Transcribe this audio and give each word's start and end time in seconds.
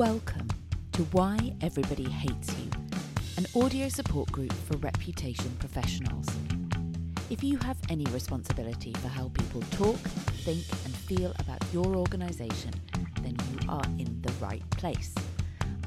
Welcome 0.00 0.48
to 0.92 1.02
Why 1.12 1.52
Everybody 1.60 2.08
Hates 2.08 2.54
You, 2.58 2.70
an 3.36 3.44
audio 3.62 3.90
support 3.90 4.32
group 4.32 4.50
for 4.50 4.78
reputation 4.78 5.54
professionals. 5.58 6.26
If 7.28 7.44
you 7.44 7.58
have 7.58 7.76
any 7.90 8.06
responsibility 8.06 8.94
for 8.94 9.08
how 9.08 9.28
people 9.34 9.60
talk, 9.72 9.98
think, 10.46 10.64
and 10.86 10.96
feel 10.96 11.34
about 11.38 11.62
your 11.74 11.96
organisation, 11.96 12.70
then 13.20 13.36
you 13.52 13.68
are 13.68 13.84
in 13.98 14.22
the 14.22 14.32
right 14.40 14.62
place. 14.70 15.14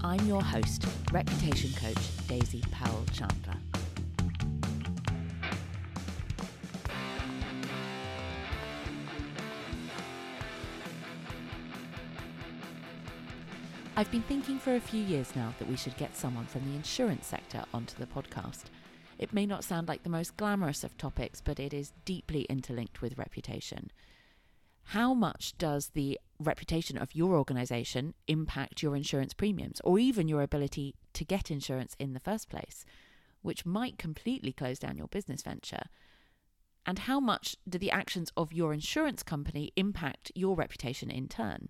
I'm 0.03 0.23
your 0.27 0.43
host, 0.43 0.85
reputation 1.11 1.71
coach 1.73 2.27
Daisy 2.27 2.61
Powell 2.69 3.05
Chandler. 3.13 3.57
I've 13.95 14.09
been 14.09 14.23
thinking 14.23 14.57
for 14.57 14.75
a 14.75 14.79
few 14.79 15.03
years 15.03 15.35
now 15.35 15.53
that 15.59 15.69
we 15.69 15.75
should 15.75 15.95
get 15.97 16.15
someone 16.15 16.47
from 16.47 16.65
the 16.65 16.75
insurance 16.75 17.27
sector 17.27 17.63
onto 17.75 17.95
the 17.95 18.07
podcast. 18.07 18.63
It 19.19 19.33
may 19.33 19.45
not 19.45 19.63
sound 19.63 19.87
like 19.87 20.01
the 20.01 20.09
most 20.09 20.35
glamorous 20.35 20.83
of 20.83 20.97
topics, 20.97 21.41
but 21.41 21.59
it 21.59 21.75
is 21.75 21.93
deeply 22.03 22.47
interlinked 22.49 23.03
with 23.03 23.19
reputation. 23.19 23.91
How 24.85 25.13
much 25.13 25.55
does 25.59 25.91
the 25.93 26.19
reputation 26.39 26.97
of 26.97 27.13
your 27.13 27.35
organisation 27.35 28.15
impact 28.27 28.81
your 28.81 28.95
insurance 28.95 29.35
premiums 29.35 29.79
or 29.83 29.99
even 29.99 30.27
your 30.27 30.41
ability 30.41 30.95
to 31.13 31.23
get 31.23 31.51
insurance 31.51 31.95
in 31.99 32.13
the 32.13 32.19
first 32.19 32.49
place, 32.49 32.85
which 33.43 33.63
might 33.63 33.99
completely 33.99 34.53
close 34.53 34.79
down 34.79 34.97
your 34.97 35.07
business 35.07 35.43
venture? 35.43 35.83
And 36.83 36.97
how 36.97 37.19
much 37.19 37.57
do 37.69 37.77
the 37.77 37.91
actions 37.91 38.31
of 38.35 38.53
your 38.53 38.73
insurance 38.73 39.21
company 39.21 39.71
impact 39.75 40.31
your 40.33 40.55
reputation 40.55 41.11
in 41.11 41.27
turn? 41.27 41.69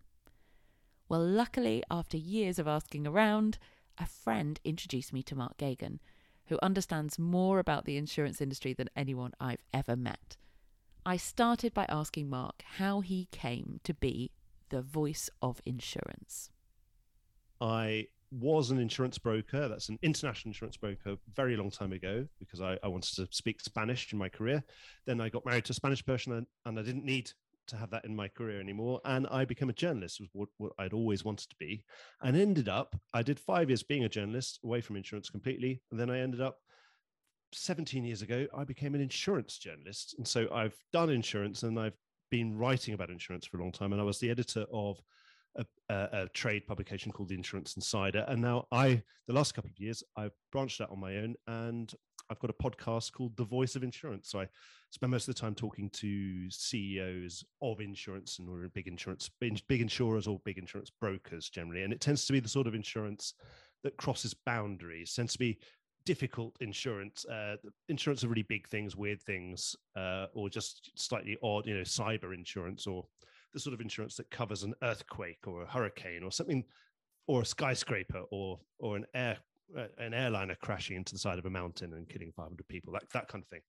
Well, 1.09 1.25
luckily, 1.25 1.83
after 1.91 2.17
years 2.17 2.59
of 2.59 2.67
asking 2.67 3.05
around, 3.05 3.57
a 3.97 4.05
friend 4.05 4.59
introduced 4.63 5.13
me 5.13 5.23
to 5.23 5.35
Mark 5.35 5.57
Geoghegan, 5.57 5.99
who 6.47 6.57
understands 6.61 7.19
more 7.19 7.59
about 7.59 7.85
the 7.85 7.97
insurance 7.97 8.41
industry 8.41 8.73
than 8.73 8.89
anyone 8.95 9.33
I've 9.39 9.63
ever 9.73 9.95
met. 9.95 10.37
I 11.05 11.17
started 11.17 11.73
by 11.73 11.85
asking 11.89 12.29
Mark 12.29 12.63
how 12.77 13.01
he 13.01 13.27
came 13.31 13.79
to 13.83 13.93
be 13.93 14.31
the 14.69 14.81
voice 14.81 15.29
of 15.41 15.61
insurance. 15.65 16.49
I 17.59 18.07
was 18.31 18.71
an 18.71 18.79
insurance 18.79 19.17
broker. 19.17 19.67
That's 19.67 19.89
an 19.89 19.99
international 20.01 20.49
insurance 20.49 20.77
broker 20.77 21.17
very 21.35 21.55
long 21.55 21.69
time 21.69 21.91
ago 21.93 22.27
because 22.39 22.61
I, 22.61 22.77
I 22.83 22.87
wanted 22.87 23.15
to 23.15 23.27
speak 23.31 23.61
Spanish 23.61 24.11
in 24.11 24.17
my 24.17 24.29
career. 24.29 24.63
Then 25.05 25.21
I 25.21 25.29
got 25.29 25.45
married 25.45 25.65
to 25.65 25.71
a 25.71 25.75
Spanish 25.75 26.03
person 26.03 26.33
and, 26.33 26.47
and 26.65 26.79
I 26.79 26.81
didn't 26.81 27.05
need 27.05 27.31
to 27.67 27.75
have 27.75 27.89
that 27.92 28.06
in 28.06 28.16
my 28.16 28.28
career 28.28 28.59
anymore. 28.59 29.02
And 29.06 29.28
I 29.31 29.45
became 29.45 29.69
a 29.69 29.73
journalist, 29.73 30.19
was 30.19 30.30
what, 30.33 30.50
what, 30.58 30.73
I'd 30.80 30.94
always 30.94 31.23
wanted 31.23 31.50
to 31.50 31.56
be. 31.59 31.83
And 32.22 32.36
ended 32.36 32.70
up, 32.70 32.95
I 33.14 33.23
did 33.23 33.39
five 33.39 33.70
years 33.70 33.83
being 33.83 34.03
a 34.03 34.09
journalist 34.09 34.59
away 34.64 34.81
from 34.81 34.95
insurance 34.95 35.30
completely. 35.30 35.81
And 35.92 36.00
then 36.00 36.09
I 36.09 36.20
ended 36.20 36.42
up 36.42 36.58
17 37.53 38.03
years 38.03 38.22
ago, 38.22 38.47
I 38.55 38.64
became 38.64 38.95
an 38.95 39.02
insurance 39.02 39.58
journalist. 39.58 40.16
And 40.17 40.28
so 40.28 40.47
I've 40.53 40.75
done 40.92 41.09
insurance 41.09 41.64
and 41.64 41.80
I've 41.80 41.97
been 42.31 42.58
writing 42.58 42.94
about 42.94 43.09
insurance 43.09 43.45
for 43.45 43.58
a 43.58 43.61
long 43.61 43.72
time. 43.72 43.92
And 43.92 44.02
I 44.02 44.05
was 44.05 44.20
the 44.20 44.30
editor 44.30 44.66
of 44.73 45.00
a, 45.55 45.66
a, 45.89 46.09
a, 46.14 46.27
trade 46.30 46.66
publication 46.66 47.11
called 47.11 47.30
the 47.30 47.36
Insurance 47.36 47.75
Insider. 47.75 48.25
And 48.27 48.42
now 48.42 48.66
I, 48.72 49.03
the 49.27 49.33
last 49.33 49.53
couple 49.53 49.70
of 49.70 49.80
years, 49.80 50.03
I've 50.17 50.31
branched 50.52 50.81
out 50.81 50.89
on 50.89 51.00
my 51.00 51.17
own 51.17 51.36
and 51.48 51.94
I've 52.29 52.39
got 52.39 52.49
a 52.49 52.53
podcast 52.53 53.11
called 53.11 53.35
The 53.38 53.43
Voice 53.43 53.75
of 53.75 53.83
Insurance. 53.83 54.29
So 54.29 54.41
I 54.41 54.47
spend 54.91 55.11
most 55.11 55.27
of 55.27 55.35
the 55.35 55.41
time 55.41 55.55
talking 55.55 55.89
to 55.91 56.49
CEOs 56.49 57.43
of 57.61 57.80
insurance 57.81 58.39
and 58.39 58.49
or 58.49 58.69
big 58.73 58.88
insurance, 58.88 59.30
big 59.39 59.81
insurers 59.81 60.27
or 60.27 60.39
big 60.45 60.57
insurance 60.57 60.89
brokers 60.89 61.49
generally. 61.49 61.83
And 61.83 61.93
it 61.93 62.02
tends 62.02 62.25
to 62.25 62.33
be 62.33 62.39
the 62.39 62.49
sort 62.49 62.67
of 62.67 62.75
insurance 62.75 63.33
that 63.83 63.98
crosses 63.98 64.33
boundaries, 64.45 65.14
tends 65.14 65.33
to 65.33 65.39
be 65.39 65.59
difficult 66.05 66.55
insurance, 66.59 67.25
uh, 67.25 67.55
insurance 67.89 68.23
of 68.23 68.30
really 68.30 68.43
big 68.43 68.67
things, 68.67 68.95
weird 68.95 69.21
things, 69.21 69.75
uh, 69.95 70.27
or 70.33 70.49
just 70.49 70.92
slightly 70.95 71.37
odd, 71.43 71.65
you 71.65 71.75
know, 71.75 71.81
cyber 71.81 72.33
insurance 72.33 72.87
or 72.87 73.05
the 73.53 73.59
sort 73.59 73.73
of 73.73 73.81
insurance 73.81 74.15
that 74.15 74.30
covers 74.31 74.64
an 74.64 74.73
earthquake 74.81 75.39
or 75.45 75.64
a 75.64 75.67
hurricane 75.67 76.23
or 76.23 76.31
something, 76.31 76.64
or 77.27 77.42
a 77.42 77.45
skyscraper 77.45 78.23
or 78.31 78.59
or 78.80 78.98
an 78.98 79.05
air 79.14 79.37
an 79.97 80.13
airliner 80.13 80.55
crashing 80.55 80.95
into 80.95 81.13
the 81.13 81.19
side 81.19 81.39
of 81.39 81.45
a 81.45 81.49
mountain 81.49 81.93
and 81.93 82.07
killing 82.07 82.31
500 82.35 82.67
people, 82.67 82.93
that 82.93 83.09
that 83.13 83.27
kind 83.27 83.43
of 83.43 83.47
thing. 83.47 83.61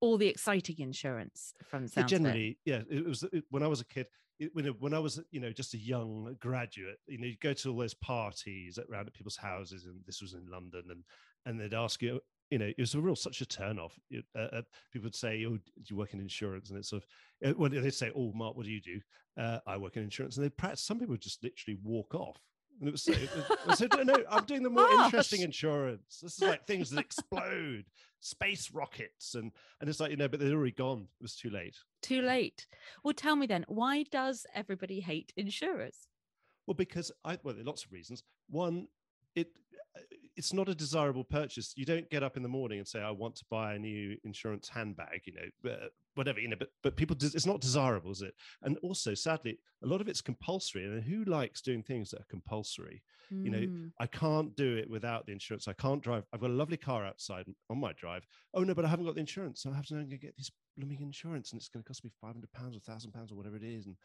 All 0.00 0.16
the 0.16 0.28
exciting 0.28 0.76
insurance 0.78 1.52
from 1.64 1.86
yeah, 1.94 2.04
generally, 2.04 2.58
yeah. 2.64 2.82
It 2.90 3.06
was 3.06 3.22
it, 3.32 3.44
when 3.50 3.62
I 3.62 3.66
was 3.66 3.80
a 3.80 3.86
kid. 3.86 4.06
It, 4.38 4.50
when, 4.54 4.64
when 4.78 4.94
I 4.94 4.98
was, 4.98 5.20
you 5.30 5.40
know, 5.40 5.52
just 5.52 5.74
a 5.74 5.78
young 5.78 6.34
graduate, 6.40 6.96
you 7.06 7.18
know, 7.18 7.26
you 7.26 7.36
go 7.42 7.52
to 7.52 7.70
all 7.70 7.76
those 7.76 7.92
parties 7.92 8.78
around 8.78 9.06
at 9.06 9.12
people's 9.12 9.36
houses, 9.36 9.84
and 9.84 10.00
this 10.06 10.22
was 10.22 10.32
in 10.32 10.46
London, 10.50 10.84
and 10.88 11.04
and 11.44 11.60
they'd 11.60 11.74
ask 11.74 12.00
you, 12.00 12.20
you 12.50 12.58
know, 12.58 12.66
it 12.66 12.78
was 12.78 12.94
a 12.94 13.00
real 13.00 13.16
such 13.16 13.40
a 13.40 13.46
turn 13.46 13.78
off. 13.78 13.98
Uh, 14.36 14.38
uh, 14.40 14.62
people 14.92 15.06
would 15.06 15.14
say, 15.14 15.44
"Oh, 15.46 15.56
do 15.56 15.60
you 15.88 15.96
work 15.96 16.14
in 16.14 16.20
insurance?" 16.20 16.70
And 16.70 16.78
it's 16.78 16.90
sort 16.90 17.02
of, 17.42 17.50
uh, 17.50 17.54
when 17.54 17.70
they'd 17.70 17.94
say, 17.94 18.10
"Oh, 18.14 18.32
Mark, 18.34 18.56
what 18.56 18.66
do 18.66 18.72
you 18.72 18.80
do?" 18.80 19.00
Uh, 19.40 19.60
I 19.66 19.76
work 19.76 19.96
in 19.96 20.02
insurance, 20.02 20.36
and 20.36 20.44
they 20.44 20.50
practice. 20.50 20.82
Some 20.82 20.98
people 20.98 21.12
would 21.12 21.22
just 21.22 21.42
literally 21.44 21.78
walk 21.82 22.14
off. 22.14 22.40
And 22.80 22.88
it 22.88 22.92
was 22.92 23.02
so, 23.02 23.12
it 23.12 23.30
was, 23.66 23.78
so 23.78 23.86
no, 24.02 24.14
I'm 24.30 24.44
doing 24.44 24.62
the 24.62 24.70
more 24.70 24.86
ah! 24.88 25.04
interesting 25.04 25.42
insurance. 25.42 26.20
This 26.22 26.34
is 26.34 26.40
like 26.40 26.66
things 26.66 26.90
that 26.90 27.00
explode, 27.00 27.84
space 28.20 28.70
rockets, 28.72 29.34
and 29.34 29.52
and 29.80 29.90
it's 29.90 30.00
like 30.00 30.10
you 30.10 30.16
know, 30.16 30.28
but 30.28 30.40
they're 30.40 30.54
already 30.54 30.72
gone. 30.72 31.06
It 31.20 31.22
was 31.22 31.36
too 31.36 31.50
late. 31.50 31.76
Too 32.00 32.22
late. 32.22 32.66
Well, 33.04 33.12
tell 33.12 33.36
me 33.36 33.46
then, 33.46 33.66
why 33.68 34.04
does 34.10 34.46
everybody 34.54 35.00
hate 35.00 35.32
insurers? 35.36 36.08
Well, 36.66 36.74
because 36.74 37.12
I 37.22 37.38
well, 37.42 37.52
there 37.54 37.62
are 37.62 37.66
lots 37.66 37.84
of 37.84 37.92
reasons. 37.92 38.22
One, 38.48 38.88
it 39.34 39.48
it's 40.36 40.52
not 40.52 40.68
a 40.68 40.74
desirable 40.74 41.24
purchase. 41.24 41.74
You 41.76 41.84
don't 41.84 42.08
get 42.08 42.22
up 42.22 42.36
in 42.36 42.42
the 42.42 42.48
morning 42.48 42.78
and 42.78 42.88
say, 42.88 43.00
"I 43.00 43.10
want 43.10 43.36
to 43.36 43.44
buy 43.50 43.74
a 43.74 43.78
new 43.78 44.16
insurance 44.24 44.68
handbag," 44.68 45.22
you 45.26 45.34
know, 45.34 45.78
whatever, 46.14 46.40
you 46.40 46.48
know. 46.48 46.56
But 46.58 46.70
but 46.82 46.96
people, 46.96 47.16
it's 47.20 47.46
not 47.46 47.60
desirable, 47.60 48.10
is 48.10 48.22
it? 48.22 48.34
And 48.62 48.78
also, 48.78 49.14
sadly, 49.14 49.58
a 49.82 49.86
lot 49.86 50.00
of 50.00 50.08
it's 50.08 50.20
compulsory. 50.20 50.84
And 50.84 51.02
who 51.02 51.24
likes 51.24 51.60
doing 51.60 51.82
things 51.82 52.10
that 52.10 52.20
are 52.20 52.26
compulsory? 52.30 53.02
Mm. 53.32 53.44
You 53.44 53.50
know, 53.50 53.58
mm. 53.58 53.92
I 53.98 54.06
can't 54.06 54.54
do 54.56 54.76
it 54.76 54.88
without 54.88 55.26
the 55.26 55.32
insurance. 55.32 55.68
I 55.68 55.72
can't 55.74 56.02
drive. 56.02 56.24
I've 56.32 56.40
got 56.40 56.50
a 56.50 56.54
lovely 56.54 56.76
car 56.76 57.04
outside 57.04 57.46
on 57.68 57.78
my 57.78 57.92
drive. 57.92 58.26
Oh 58.54 58.62
no, 58.62 58.74
but 58.74 58.84
I 58.84 58.88
haven't 58.88 59.06
got 59.06 59.14
the 59.14 59.20
insurance, 59.20 59.62
so 59.62 59.70
I 59.70 59.74
have 59.74 59.86
to 59.86 59.94
go 59.94 60.16
get 60.16 60.36
this 60.36 60.50
blooming 60.76 61.02
insurance, 61.02 61.52
and 61.52 61.60
it's 61.60 61.68
going 61.68 61.82
to 61.82 61.86
cost 61.86 62.04
me 62.04 62.10
five 62.20 62.32
hundred 62.32 62.52
pounds 62.52 62.76
or 62.76 62.80
thousand 62.80 63.12
pounds 63.12 63.32
or 63.32 63.34
whatever 63.34 63.56
it 63.56 63.64
is. 63.64 63.86
And 63.86 63.96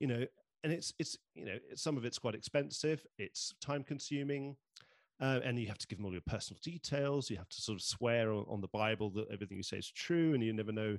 you 0.00 0.06
know, 0.06 0.24
and 0.64 0.72
it's 0.72 0.94
it's 0.98 1.18
you 1.34 1.44
know, 1.44 1.58
some 1.74 1.96
of 1.96 2.04
it's 2.04 2.18
quite 2.18 2.34
expensive. 2.34 3.04
It's 3.18 3.54
time 3.60 3.84
consuming 3.84 4.56
uh, 5.22 5.38
and 5.44 5.58
you 5.58 5.68
have 5.68 5.78
to 5.78 5.86
give 5.86 5.98
them 5.98 6.06
all 6.06 6.12
your 6.12 6.20
personal 6.22 6.58
details. 6.62 7.30
You 7.30 7.36
have 7.36 7.48
to 7.48 7.60
sort 7.62 7.76
of 7.76 7.82
swear 7.82 8.32
on, 8.32 8.44
on 8.48 8.60
the 8.60 8.68
Bible 8.68 9.08
that 9.10 9.28
everything 9.32 9.56
you 9.56 9.62
say 9.62 9.78
is 9.78 9.90
true, 9.90 10.34
and 10.34 10.42
you 10.42 10.52
never 10.52 10.72
know. 10.72 10.98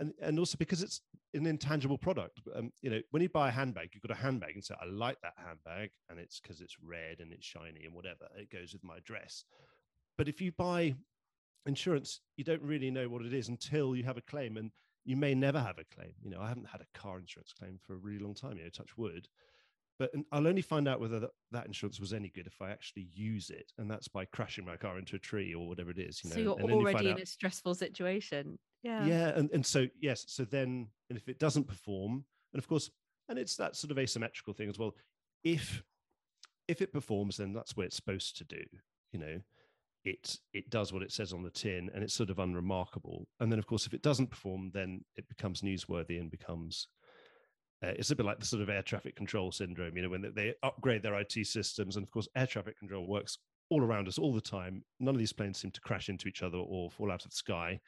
And, 0.00 0.12
and 0.20 0.38
also 0.38 0.56
because 0.58 0.82
it's 0.82 1.02
an 1.34 1.46
intangible 1.46 1.98
product. 1.98 2.40
Um, 2.56 2.72
you 2.82 2.90
know, 2.90 3.00
when 3.10 3.22
you 3.22 3.28
buy 3.28 3.48
a 3.48 3.52
handbag, 3.52 3.90
you've 3.92 4.02
got 4.02 4.16
a 4.16 4.20
handbag 4.20 4.54
and 4.54 4.64
say, 4.64 4.74
I 4.80 4.86
like 4.86 5.20
that 5.22 5.34
handbag, 5.36 5.90
and 6.08 6.18
it's 6.18 6.40
because 6.40 6.60
it's 6.60 6.76
red 6.82 7.20
and 7.20 7.32
it's 7.32 7.46
shiny 7.46 7.84
and 7.84 7.94
whatever. 7.94 8.26
It 8.36 8.50
goes 8.50 8.72
with 8.72 8.82
my 8.82 8.98
dress. 9.04 9.44
But 10.18 10.26
if 10.26 10.40
you 10.40 10.50
buy 10.50 10.96
insurance, 11.64 12.22
you 12.36 12.42
don't 12.42 12.62
really 12.62 12.90
know 12.90 13.08
what 13.08 13.22
it 13.24 13.32
is 13.32 13.48
until 13.48 13.94
you 13.94 14.02
have 14.02 14.16
a 14.16 14.22
claim, 14.22 14.56
and 14.56 14.72
you 15.04 15.16
may 15.16 15.34
never 15.34 15.60
have 15.60 15.78
a 15.78 15.94
claim. 15.94 16.12
You 16.24 16.30
know, 16.30 16.40
I 16.40 16.48
haven't 16.48 16.68
had 16.68 16.80
a 16.80 16.98
car 16.98 17.20
insurance 17.20 17.52
claim 17.56 17.78
for 17.86 17.94
a 17.94 17.98
really 17.98 18.18
long 18.18 18.34
time. 18.34 18.56
You 18.56 18.64
know, 18.64 18.70
touch 18.70 18.96
wood 18.96 19.28
but 20.00 20.10
I'll 20.32 20.48
only 20.48 20.62
find 20.62 20.88
out 20.88 20.98
whether 20.98 21.20
that, 21.20 21.30
that, 21.52 21.66
insurance 21.66 22.00
was 22.00 22.14
any 22.14 22.30
good 22.30 22.46
if 22.46 22.62
I 22.62 22.70
actually 22.70 23.08
use 23.12 23.50
it, 23.50 23.70
and 23.76 23.90
that's 23.90 24.08
by 24.08 24.24
crashing 24.24 24.64
my 24.64 24.78
car 24.78 24.98
into 24.98 25.14
a 25.14 25.18
tree 25.18 25.54
or 25.54 25.68
whatever 25.68 25.90
it 25.90 25.98
is. 25.98 26.22
You 26.24 26.30
know, 26.30 26.36
so 26.36 26.40
you're 26.40 26.72
already 26.72 27.04
you 27.04 27.10
in 27.10 27.16
out, 27.16 27.22
a 27.22 27.26
stressful 27.26 27.74
situation. 27.74 28.58
Yeah. 28.82 29.04
Yeah, 29.04 29.28
and 29.36 29.50
and 29.52 29.64
so 29.64 29.88
yes, 30.00 30.24
so 30.26 30.46
then, 30.46 30.88
and 31.10 31.18
if 31.18 31.28
it 31.28 31.38
doesn't 31.38 31.68
perform, 31.68 32.24
and 32.54 32.58
of 32.58 32.66
course, 32.66 32.90
and 33.28 33.38
it's 33.38 33.56
that 33.56 33.76
sort 33.76 33.90
of 33.90 33.98
asymmetrical 33.98 34.54
thing 34.54 34.70
as 34.70 34.78
well. 34.78 34.94
If 35.44 35.82
if 36.66 36.80
it 36.80 36.94
performs, 36.94 37.36
then 37.36 37.52
that's 37.52 37.76
what 37.76 37.84
it's 37.84 37.96
supposed 37.96 38.38
to 38.38 38.44
do. 38.44 38.62
You 39.12 39.18
know, 39.18 39.40
it 40.06 40.38
it 40.54 40.70
does 40.70 40.94
what 40.94 41.02
it 41.02 41.12
says 41.12 41.34
on 41.34 41.42
the 41.42 41.50
tin, 41.50 41.90
and 41.92 42.02
it's 42.02 42.14
sort 42.14 42.30
of 42.30 42.38
unremarkable. 42.38 43.28
And 43.38 43.52
then, 43.52 43.58
of 43.58 43.66
course, 43.66 43.86
if 43.86 43.92
it 43.92 44.02
doesn't 44.02 44.30
perform, 44.30 44.70
then 44.72 45.04
it 45.16 45.28
becomes 45.28 45.60
newsworthy 45.60 46.18
and 46.18 46.30
becomes 46.30 46.88
uh, 47.82 47.92
it's 47.96 48.10
a 48.10 48.16
bit 48.16 48.26
like 48.26 48.38
the 48.38 48.46
sort 48.46 48.62
of 48.62 48.68
air 48.68 48.82
traffic 48.82 49.16
control 49.16 49.50
syndrome, 49.50 49.96
you 49.96 50.02
know, 50.02 50.10
when 50.10 50.32
they 50.34 50.54
upgrade 50.62 51.02
their 51.02 51.18
IT 51.18 51.32
systems. 51.46 51.96
And 51.96 52.04
of 52.04 52.10
course, 52.10 52.28
air 52.36 52.46
traffic 52.46 52.78
control 52.78 53.06
works 53.06 53.38
all 53.70 53.82
around 53.82 54.06
us 54.08 54.18
all 54.18 54.34
the 54.34 54.40
time. 54.40 54.84
None 54.98 55.14
of 55.14 55.18
these 55.18 55.32
planes 55.32 55.58
seem 55.58 55.70
to 55.70 55.80
crash 55.80 56.08
into 56.08 56.28
each 56.28 56.42
other 56.42 56.58
or 56.58 56.90
fall 56.90 57.10
out 57.10 57.24
of 57.24 57.30
the 57.30 57.36
sky. 57.36 57.80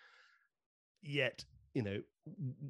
Yet, 1.02 1.44
you 1.74 1.82
know, 1.82 2.00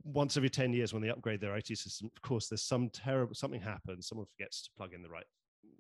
once 0.05 0.37
every 0.37 0.51
10 0.51 0.73
years 0.73 0.93
when 0.93 1.03
they 1.03 1.11
upgrade 1.11 1.41
their 1.41 1.57
IT 1.57 1.67
system, 1.67 2.11
of 2.15 2.23
course, 2.23 2.49
there's 2.49 2.63
some 2.63 2.89
terrible, 2.91 3.35
something 3.35 3.61
happens. 3.61 4.09
Someone 4.09 4.27
forgets 4.27 4.63
to 4.63 4.71
plug 4.77 4.95
in 4.95 5.03
the 5.03 5.09
right 5.09 5.27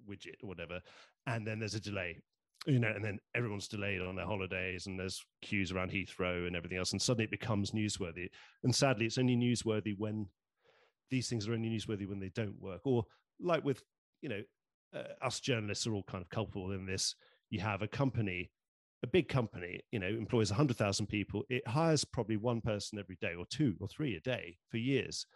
widget 0.09 0.43
or 0.43 0.49
whatever. 0.49 0.81
And 1.27 1.47
then 1.47 1.59
there's 1.59 1.75
a 1.75 1.81
delay 1.81 2.19
you 2.67 2.79
know, 2.79 2.93
and 2.94 3.05
then 3.05 3.19
everyone's 3.35 3.67
delayed 3.67 4.00
on 4.00 4.15
their 4.15 4.27
holidays, 4.27 4.87
and 4.87 4.99
there's 4.99 5.25
queues 5.41 5.73
around 5.73 5.91
Heathrow 5.91 6.47
and 6.47 6.55
everything 6.55 6.79
else, 6.79 6.93
and 6.93 7.03
suddenly 7.03 7.25
it 7.25 7.31
becomes 7.31 7.73
newsworthy. 7.73 8.29
And 8.62 8.75
sadly, 8.75 9.06
it's 9.06 9.19
only 9.19 9.37
newsworthy 9.37 9.99
when 9.99 10.29
these 11.12 11.29
things 11.29 11.47
are 11.47 11.53
only 11.53 11.69
newsworthy 11.69 12.09
when 12.09 12.19
they 12.19 12.32
don't 12.35 12.61
work 12.61 12.81
or 12.85 13.05
like 13.38 13.64
with 13.64 13.82
you 14.23 14.29
know 14.29 14.41
uh, 14.94 15.03
us 15.25 15.41
journalists 15.41 15.87
are 15.87 15.94
all 15.94 16.05
kind 16.05 16.23
of 16.23 16.31
culpable 16.31 16.73
in 16.73 16.87
this. 16.87 17.14
You 17.50 17.61
have 17.61 17.82
a 17.82 17.88
company, 17.88 18.50
a 19.03 19.06
big 19.06 19.29
company, 19.29 19.81
you 19.91 19.99
know, 19.99 20.09
employs 20.09 20.50
100,000 20.50 21.06
people. 21.06 21.44
It 21.49 21.67
hires 21.67 22.05
probably 22.05 22.37
one 22.37 22.61
person 22.61 22.99
every 22.99 23.19
day 23.20 23.35
or 23.38 23.47
two 23.50 23.75
or 23.81 23.88
three 23.88 24.17
a 24.17 24.20
day 24.20 24.59
for 24.70 24.79
years. 24.79 25.26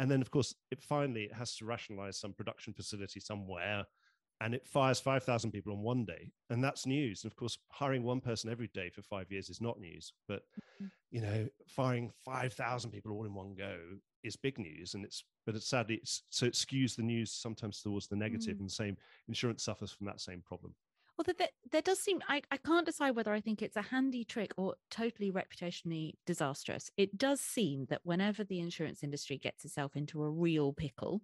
And 0.00 0.10
then, 0.10 0.20
of 0.20 0.30
course, 0.30 0.54
it 0.70 0.82
finally 0.82 1.24
it 1.24 1.34
has 1.34 1.56
to 1.56 1.64
rationalize 1.64 2.18
some 2.18 2.32
production 2.32 2.72
facility 2.74 3.20
somewhere 3.20 3.84
and 4.40 4.54
it 4.54 4.66
fires 4.66 5.00
5,000 5.00 5.50
people 5.50 5.72
on 5.72 5.82
one 5.82 6.04
day. 6.04 6.32
And 6.50 6.62
that's 6.62 6.86
news. 6.86 7.22
And 7.22 7.32
of 7.32 7.36
course, 7.36 7.58
hiring 7.70 8.02
one 8.02 8.20
person 8.20 8.50
every 8.50 8.68
day 8.74 8.90
for 8.90 9.02
five 9.02 9.30
years 9.30 9.48
is 9.48 9.60
not 9.60 9.78
news. 9.78 10.12
But, 10.28 10.42
mm-hmm. 10.82 10.86
you 11.10 11.20
know, 11.20 11.48
firing 11.68 12.10
5,000 12.24 12.90
people 12.90 13.12
all 13.12 13.24
in 13.24 13.34
one 13.34 13.54
go 13.56 13.76
is 14.22 14.36
big 14.36 14.58
news. 14.58 14.94
And 14.94 15.04
it's, 15.04 15.24
but 15.46 15.54
it's 15.54 15.68
sadly, 15.68 15.96
it's, 15.96 16.22
so 16.30 16.46
it 16.46 16.54
skews 16.54 16.96
the 16.96 17.02
news 17.02 17.32
sometimes 17.32 17.80
towards 17.80 18.08
the 18.08 18.16
negative, 18.16 18.56
mm. 18.56 18.60
and 18.60 18.68
the 18.68 18.74
same 18.74 18.96
insurance 19.28 19.62
suffers 19.62 19.92
from 19.92 20.06
that 20.06 20.20
same 20.20 20.42
problem. 20.44 20.74
Well, 21.16 21.34
there, 21.38 21.48
there 21.70 21.82
does 21.82 22.00
seem, 22.00 22.20
I, 22.28 22.42
I 22.50 22.56
can't 22.56 22.86
decide 22.86 23.12
whether 23.12 23.32
I 23.32 23.40
think 23.40 23.62
it's 23.62 23.76
a 23.76 23.82
handy 23.82 24.24
trick 24.24 24.52
or 24.56 24.74
totally 24.90 25.30
reputationally 25.30 26.14
disastrous. 26.26 26.90
It 26.96 27.16
does 27.16 27.40
seem 27.40 27.86
that 27.86 28.00
whenever 28.02 28.42
the 28.42 28.58
insurance 28.58 29.04
industry 29.04 29.38
gets 29.38 29.64
itself 29.64 29.94
into 29.94 30.24
a 30.24 30.30
real 30.30 30.72
pickle, 30.72 31.22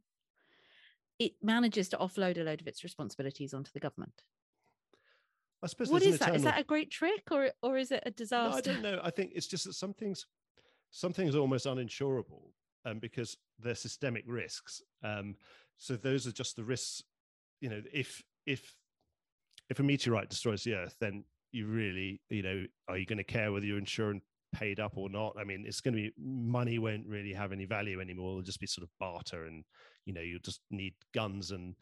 it 1.20 1.34
manages 1.42 1.88
to 1.90 1.96
offload 1.98 2.40
a 2.40 2.42
load 2.42 2.60
of 2.60 2.66
its 2.66 2.82
responsibilities 2.82 3.54
onto 3.54 3.70
the 3.72 3.78
government. 3.78 4.24
I 5.62 5.66
suppose 5.66 5.90
what 5.90 6.02
is 6.02 6.18
that? 6.18 6.30
Eternal... 6.30 6.36
Is 6.36 6.42
that 6.44 6.58
a 6.58 6.64
great 6.64 6.90
trick 6.90 7.28
or 7.30 7.50
or 7.62 7.76
is 7.76 7.92
it 7.92 8.02
a 8.06 8.10
disaster? 8.10 8.72
No, 8.72 8.78
I 8.78 8.82
don't 8.82 8.82
know. 8.82 9.00
I 9.04 9.10
think 9.10 9.32
it's 9.34 9.46
just 9.46 9.66
that 9.66 9.74
some 9.74 9.92
things, 9.92 10.26
some 10.90 11.12
things 11.12 11.36
are 11.36 11.40
almost 11.40 11.66
uninsurable, 11.66 12.50
um, 12.86 12.98
because 12.98 13.36
they're 13.58 13.74
systemic 13.74 14.24
risks. 14.26 14.82
Um, 15.04 15.36
so 15.76 15.96
those 15.96 16.26
are 16.26 16.32
just 16.32 16.56
the 16.56 16.64
risks. 16.64 17.02
You 17.60 17.68
know, 17.68 17.82
if 17.92 18.22
if 18.46 18.74
if 19.68 19.78
a 19.78 19.82
meteorite 19.82 20.30
destroys 20.30 20.64
the 20.64 20.74
Earth, 20.74 20.96
then 20.98 21.24
you 21.52 21.66
really, 21.66 22.22
you 22.30 22.42
know, 22.42 22.64
are 22.88 22.96
you 22.96 23.04
going 23.04 23.18
to 23.18 23.24
care 23.24 23.52
whether 23.52 23.66
your 23.66 23.78
insurance 23.78 24.24
paid 24.52 24.80
up 24.80 24.96
or 24.96 25.08
not. 25.08 25.34
I 25.38 25.44
mean, 25.44 25.64
it's 25.66 25.80
going 25.80 25.94
to 25.94 26.00
be 26.00 26.12
money 26.18 26.78
won't 26.78 27.06
really 27.06 27.32
have 27.32 27.52
any 27.52 27.64
value 27.64 28.00
anymore. 28.00 28.30
It'll 28.30 28.42
just 28.42 28.60
be 28.60 28.66
sort 28.66 28.84
of 28.84 28.90
barter, 28.98 29.44
and 29.44 29.64
you 30.06 30.12
know, 30.12 30.20
you 30.20 30.38
just 30.38 30.60
need 30.70 30.94
guns 31.14 31.50
and 31.50 31.74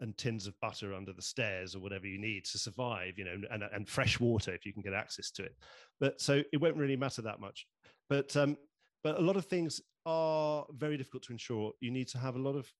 and 0.00 0.16
tins 0.18 0.46
of 0.46 0.58
butter 0.60 0.94
under 0.94 1.12
the 1.12 1.22
stairs 1.22 1.76
or 1.76 1.80
whatever 1.80 2.06
you 2.06 2.18
need 2.18 2.44
to 2.46 2.58
survive. 2.58 3.18
You 3.18 3.24
know, 3.24 3.36
and 3.50 3.62
and 3.62 3.88
fresh 3.88 4.20
water 4.20 4.54
if 4.54 4.66
you 4.66 4.72
can 4.72 4.82
get 4.82 4.94
access 4.94 5.30
to 5.32 5.44
it. 5.44 5.56
But 6.00 6.20
so 6.20 6.42
it 6.52 6.60
won't 6.60 6.76
really 6.76 6.96
matter 6.96 7.22
that 7.22 7.40
much. 7.40 7.66
But 8.08 8.36
um, 8.36 8.56
but 9.02 9.18
a 9.18 9.22
lot 9.22 9.36
of 9.36 9.46
things 9.46 9.80
are 10.06 10.66
very 10.72 10.96
difficult 10.96 11.22
to 11.24 11.32
insure. 11.32 11.72
You 11.80 11.90
need 11.90 12.08
to 12.08 12.18
have 12.18 12.36
a 12.36 12.40
lot 12.40 12.56
of 12.56 12.72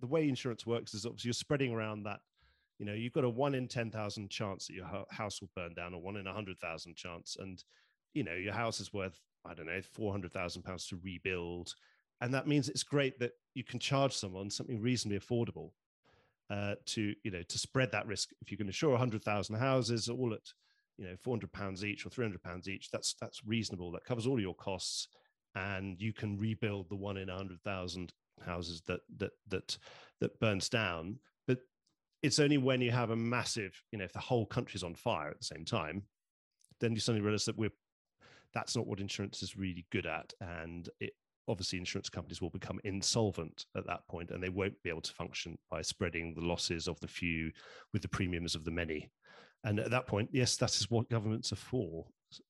the 0.00 0.06
way 0.06 0.28
insurance 0.28 0.66
works 0.66 0.94
is 0.94 1.06
obviously 1.06 1.28
you're 1.28 1.34
spreading 1.34 1.72
around 1.72 2.02
that 2.02 2.20
you 2.78 2.84
know 2.84 2.92
you've 2.92 3.12
got 3.12 3.24
a 3.24 3.28
one 3.28 3.54
in 3.54 3.68
10,000 3.68 4.30
chance 4.30 4.66
that 4.66 4.74
your 4.74 4.86
house 5.10 5.40
will 5.40 5.50
burn 5.54 5.72
down 5.74 5.94
or 5.94 6.02
one 6.02 6.16
in 6.16 6.26
a 6.26 6.30
100,000 6.30 6.96
chance 6.96 7.36
and 7.38 7.62
you 8.14 8.24
know 8.24 8.34
your 8.34 8.54
house 8.54 8.80
is 8.80 8.92
worth 8.92 9.20
i 9.44 9.54
don't 9.54 9.66
know 9.66 9.80
400,000 9.92 10.62
pounds 10.62 10.86
to 10.88 10.98
rebuild. 11.02 11.74
And 12.20 12.32
that 12.32 12.46
means 12.46 12.68
it's 12.68 12.82
great 12.82 13.18
that 13.18 13.32
you 13.54 13.64
can 13.64 13.78
charge 13.78 14.14
someone 14.14 14.48
something 14.50 14.80
reasonably 14.80 15.18
affordable 15.18 15.72
uh, 16.50 16.74
to 16.86 17.14
you 17.22 17.30
know 17.30 17.42
to 17.42 17.58
spread 17.58 17.92
that 17.92 18.06
risk. 18.06 18.30
If 18.40 18.50
you 18.50 18.56
can 18.56 18.66
insure 18.66 18.90
100,000 18.90 19.56
houses 19.56 20.08
all 20.08 20.32
at 20.32 20.52
you 20.96 21.06
know 21.06 21.16
400 21.20 21.52
pounds 21.52 21.84
each 21.84 22.06
or 22.06 22.10
300 22.10 22.42
pounds 22.42 22.68
each 22.68 22.90
that's 22.90 23.14
that's 23.20 23.44
reasonable. 23.44 23.92
That 23.92 24.04
covers 24.04 24.26
all 24.26 24.40
your 24.40 24.54
costs 24.54 25.08
and 25.54 26.00
you 26.00 26.12
can 26.12 26.38
rebuild 26.38 26.88
the 26.88 26.96
one 26.96 27.16
in 27.16 27.28
100,000 27.28 28.12
houses 28.44 28.82
that 28.86 29.00
that 29.18 29.32
that 29.48 29.76
that 30.20 30.40
burns 30.40 30.68
down. 30.68 31.18
But 31.46 31.58
it's 32.22 32.38
only 32.38 32.58
when 32.58 32.80
you 32.80 32.92
have 32.92 33.10
a 33.10 33.16
massive 33.16 33.82
you 33.90 33.98
know 33.98 34.04
if 34.04 34.12
the 34.12 34.18
whole 34.20 34.46
country's 34.46 34.84
on 34.84 34.94
fire 34.94 35.30
at 35.30 35.38
the 35.38 35.44
same 35.44 35.64
time 35.64 36.04
then 36.80 36.92
you 36.92 37.00
suddenly 37.00 37.24
realize 37.24 37.44
that 37.44 37.56
we're 37.56 37.70
that's 38.54 38.76
not 38.76 38.86
what 38.86 39.00
insurance 39.00 39.42
is 39.42 39.56
really 39.56 39.86
good 39.90 40.06
at. 40.06 40.32
And 40.40 40.88
it, 41.00 41.12
obviously, 41.48 41.78
insurance 41.78 42.08
companies 42.08 42.40
will 42.40 42.50
become 42.50 42.80
insolvent 42.84 43.66
at 43.76 43.86
that 43.86 44.06
point 44.08 44.30
and 44.30 44.42
they 44.42 44.48
won't 44.48 44.80
be 44.82 44.90
able 44.90 45.00
to 45.02 45.12
function 45.12 45.58
by 45.70 45.82
spreading 45.82 46.34
the 46.34 46.44
losses 46.46 46.88
of 46.88 46.98
the 47.00 47.08
few 47.08 47.50
with 47.92 48.02
the 48.02 48.08
premiums 48.08 48.54
of 48.54 48.64
the 48.64 48.70
many. 48.70 49.10
And 49.64 49.78
at 49.78 49.90
that 49.90 50.06
point, 50.06 50.28
yes, 50.32 50.56
that 50.56 50.74
is 50.74 50.90
what 50.90 51.08
governments 51.08 51.52
are 51.52 51.56
for. 51.56 52.06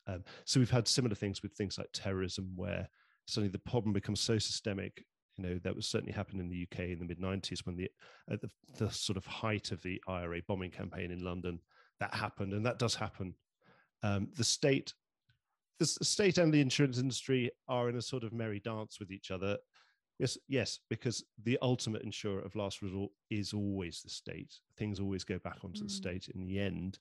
Um, 0.06 0.24
so 0.44 0.60
we've 0.60 0.70
had 0.70 0.88
similar 0.88 1.14
things 1.14 1.42
with 1.42 1.52
things 1.52 1.78
like 1.78 1.88
terrorism, 1.92 2.52
where 2.56 2.88
suddenly 3.26 3.50
the 3.50 3.58
problem 3.70 3.92
becomes 3.92 4.20
so 4.20 4.38
systemic. 4.38 5.04
You 5.36 5.44
know, 5.44 5.60
that 5.64 5.74
was 5.74 5.86
certainly 5.88 6.12
happened 6.12 6.40
in 6.40 6.48
the 6.48 6.66
UK 6.70 6.90
in 6.90 6.98
the 6.98 7.04
mid 7.04 7.20
90s 7.20 7.64
when 7.64 7.76
the, 7.76 7.90
at 8.30 8.40
the, 8.40 8.50
the 8.78 8.90
sort 8.90 9.16
of 9.16 9.26
height 9.26 9.72
of 9.72 9.82
the 9.82 10.00
IRA 10.08 10.40
bombing 10.46 10.70
campaign 10.70 11.10
in 11.10 11.24
London, 11.24 11.60
that 12.00 12.14
happened. 12.14 12.52
And 12.52 12.66
that 12.66 12.78
does 12.78 12.94
happen. 12.94 13.34
Um, 14.02 14.28
the 14.36 14.44
state 14.44 14.92
the 15.78 15.86
state 15.86 16.38
and 16.38 16.52
the 16.52 16.60
insurance 16.60 16.98
industry 16.98 17.50
are 17.68 17.88
in 17.88 17.96
a 17.96 18.02
sort 18.02 18.24
of 18.24 18.32
merry 18.32 18.60
dance 18.60 18.98
with 19.00 19.10
each 19.10 19.30
other. 19.30 19.56
Yes, 20.18 20.38
yes, 20.48 20.78
because 20.88 21.24
the 21.42 21.58
ultimate 21.60 22.02
insurer 22.02 22.40
of 22.40 22.54
last 22.54 22.82
resort 22.82 23.10
is 23.30 23.52
always 23.52 24.00
the 24.00 24.10
state. 24.10 24.52
Things 24.78 25.00
always 25.00 25.24
go 25.24 25.38
back 25.40 25.58
onto 25.64 25.80
mm. 25.80 25.88
the 25.88 25.92
state 25.92 26.28
in 26.34 26.46
the 26.46 26.60
end. 26.60 26.98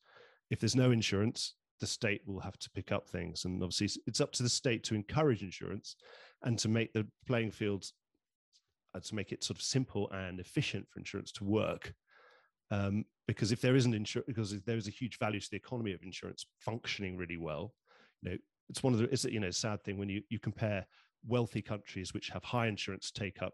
If 0.50 0.60
there's 0.60 0.76
no 0.76 0.92
insurance, 0.92 1.56
the 1.80 1.88
state 1.88 2.22
will 2.26 2.40
have 2.40 2.58
to 2.58 2.70
pick 2.72 2.92
up 2.92 3.08
things. 3.08 3.46
And 3.46 3.62
obviously, 3.62 4.02
it's 4.08 4.22
up 4.22 4.32
to 4.34 4.44
the 4.44 4.50
state 4.50 4.84
to 4.86 4.96
encourage 4.96 5.44
insurance 5.44 5.96
and 6.44 6.58
to 6.60 6.70
make 6.70 6.94
the 6.94 7.08
playing 7.28 7.52
fields, 7.52 7.94
uh, 8.96 9.00
to 9.00 9.16
make 9.16 9.32
it 9.32 9.44
sort 9.44 9.58
of 9.58 9.64
simple 9.64 10.10
and 10.12 10.40
efficient 10.40 10.88
for 10.90 11.00
insurance 11.00 11.32
to 11.34 11.44
work. 11.44 11.94
Um, 12.72 13.06
because 13.28 13.52
if 13.52 13.62
there 13.62 13.76
isn't 13.76 13.94
insurance, 13.94 14.28
because 14.28 14.60
there 14.62 14.78
is 14.78 14.88
a 14.88 14.92
huge 14.92 15.20
value 15.20 15.40
to 15.40 15.50
the 15.52 15.58
economy 15.58 15.94
of 15.94 16.02
insurance 16.02 16.46
functioning 16.60 17.18
really 17.18 17.38
well, 17.38 17.74
you 18.22 18.32
know, 18.32 18.38
it's 18.70 18.84
one 18.84 18.94
of 18.94 19.00
the 19.00 19.06
it's 19.06 19.26
you 19.26 19.40
know 19.40 19.52
sad 19.52 19.84
thing 19.84 19.98
when 19.98 20.10
you 20.10 20.22
you 20.30 20.40
compare 20.40 20.86
wealthy 21.28 21.62
countries 21.62 22.14
which 22.14 22.30
have 22.30 22.44
high 22.44 22.68
insurance 22.68 23.12
take 23.12 23.42
up 23.42 23.54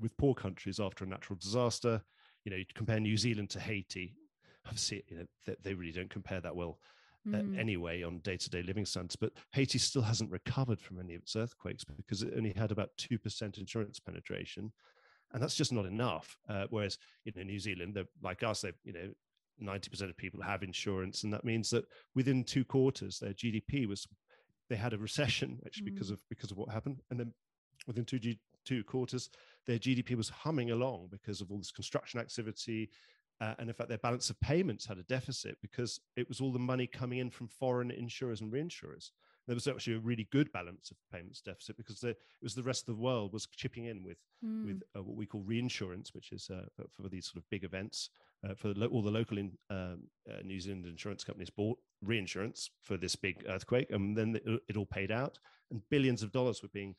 with 0.00 0.16
poor 0.16 0.34
countries 0.34 0.78
after 0.80 1.04
a 1.04 1.08
natural 1.08 1.38
disaster. 1.40 2.00
You 2.44 2.50
know, 2.50 2.56
you 2.56 2.64
compare 2.74 3.00
New 3.00 3.16
Zealand 3.16 3.50
to 3.50 3.60
Haiti. 3.60 4.14
Obviously, 4.66 5.04
you 5.08 5.18
know 5.18 5.26
they, 5.46 5.56
they 5.62 5.74
really 5.74 5.92
don't 5.92 6.10
compare 6.10 6.40
that 6.40 6.54
well 6.54 6.78
uh, 7.32 7.38
mm. 7.38 7.58
anyway 7.58 8.02
on 8.02 8.18
day-to-day 8.20 8.62
living 8.62 8.86
standards. 8.86 9.16
But 9.16 9.32
Haiti 9.52 9.78
still 9.78 10.02
hasn't 10.02 10.30
recovered 10.30 10.80
from 10.80 11.00
any 11.00 11.14
of 11.14 11.22
its 11.22 11.36
earthquakes 11.36 11.84
because 11.84 12.22
it 12.22 12.34
only 12.36 12.52
had 12.52 12.70
about 12.70 12.90
two 12.96 13.18
percent 13.18 13.58
insurance 13.58 13.98
penetration, 13.98 14.72
and 15.32 15.42
that's 15.42 15.56
just 15.56 15.72
not 15.72 15.86
enough. 15.86 16.38
Uh, 16.48 16.66
whereas 16.70 16.98
you 17.24 17.32
know 17.34 17.42
New 17.42 17.58
Zealand, 17.58 17.94
they're 17.94 18.08
like 18.22 18.42
us, 18.42 18.62
they 18.62 18.72
you 18.84 18.92
know 18.92 19.08
90% 19.60 20.02
of 20.02 20.16
people 20.16 20.40
have 20.40 20.62
insurance 20.62 21.24
and 21.24 21.32
that 21.32 21.44
means 21.44 21.68
that 21.70 21.84
within 22.14 22.44
two 22.44 22.64
quarters 22.64 23.18
their 23.18 23.32
gdp 23.32 23.88
was 23.88 24.06
they 24.68 24.76
had 24.76 24.92
a 24.92 24.98
recession 24.98 25.60
actually 25.64 25.90
mm. 25.90 25.94
because 25.94 26.10
of 26.10 26.20
because 26.28 26.50
of 26.50 26.56
what 26.56 26.70
happened, 26.70 27.00
and 27.10 27.18
then 27.18 27.32
within 27.86 28.04
two 28.04 28.18
G, 28.18 28.38
two 28.64 28.84
quarters, 28.84 29.30
their 29.66 29.78
GDP 29.78 30.14
was 30.14 30.28
humming 30.28 30.70
along 30.70 31.08
because 31.10 31.40
of 31.40 31.50
all 31.50 31.58
this 31.58 31.72
construction 31.72 32.20
activity. 32.20 32.90
Uh, 33.40 33.54
and 33.60 33.68
in 33.68 33.74
fact, 33.74 33.88
their 33.88 33.98
balance 33.98 34.30
of 34.30 34.40
payments 34.40 34.84
had 34.84 34.98
a 34.98 35.04
deficit 35.04 35.56
because 35.62 36.00
it 36.16 36.28
was 36.28 36.40
all 36.40 36.52
the 36.52 36.58
money 36.58 36.88
coming 36.88 37.20
in 37.20 37.30
from 37.30 37.46
foreign 37.46 37.92
insurers 37.92 38.40
and 38.40 38.52
reinsurers. 38.52 39.10
There 39.46 39.54
was 39.54 39.68
actually 39.68 39.94
a 39.94 40.00
really 40.00 40.26
good 40.32 40.50
balance 40.50 40.90
of 40.90 40.96
payments 41.12 41.40
deficit 41.40 41.76
because 41.76 42.00
the, 42.00 42.08
it 42.08 42.18
was 42.42 42.56
the 42.56 42.64
rest 42.64 42.82
of 42.88 42.96
the 42.96 43.00
world 43.00 43.32
was 43.32 43.46
chipping 43.46 43.84
in 43.84 44.02
with 44.02 44.18
mm. 44.44 44.66
with 44.66 44.82
uh, 44.96 45.02
what 45.02 45.16
we 45.16 45.24
call 45.24 45.42
reinsurance, 45.42 46.12
which 46.14 46.32
is 46.32 46.50
uh, 46.50 46.66
for 46.90 47.08
these 47.08 47.26
sort 47.26 47.36
of 47.36 47.48
big 47.48 47.64
events. 47.64 48.10
Uh, 48.48 48.54
for 48.54 48.72
the, 48.72 48.86
all 48.86 49.02
the 49.02 49.10
local 49.10 49.36
in, 49.36 49.50
um, 49.68 50.04
uh, 50.30 50.40
New 50.44 50.60
Zealand 50.60 50.86
insurance 50.86 51.24
companies 51.24 51.50
bought 51.50 51.76
reinsurance 52.02 52.70
for 52.82 52.96
this 52.96 53.16
big 53.16 53.44
earthquake, 53.48 53.88
and 53.90 54.16
then 54.16 54.36
it, 54.36 54.60
it 54.68 54.76
all 54.76 54.86
paid 54.86 55.10
out, 55.10 55.38
and 55.72 55.82
billions 55.90 56.22
of 56.22 56.30
dollars 56.30 56.62
were 56.62 56.68
being 56.72 56.94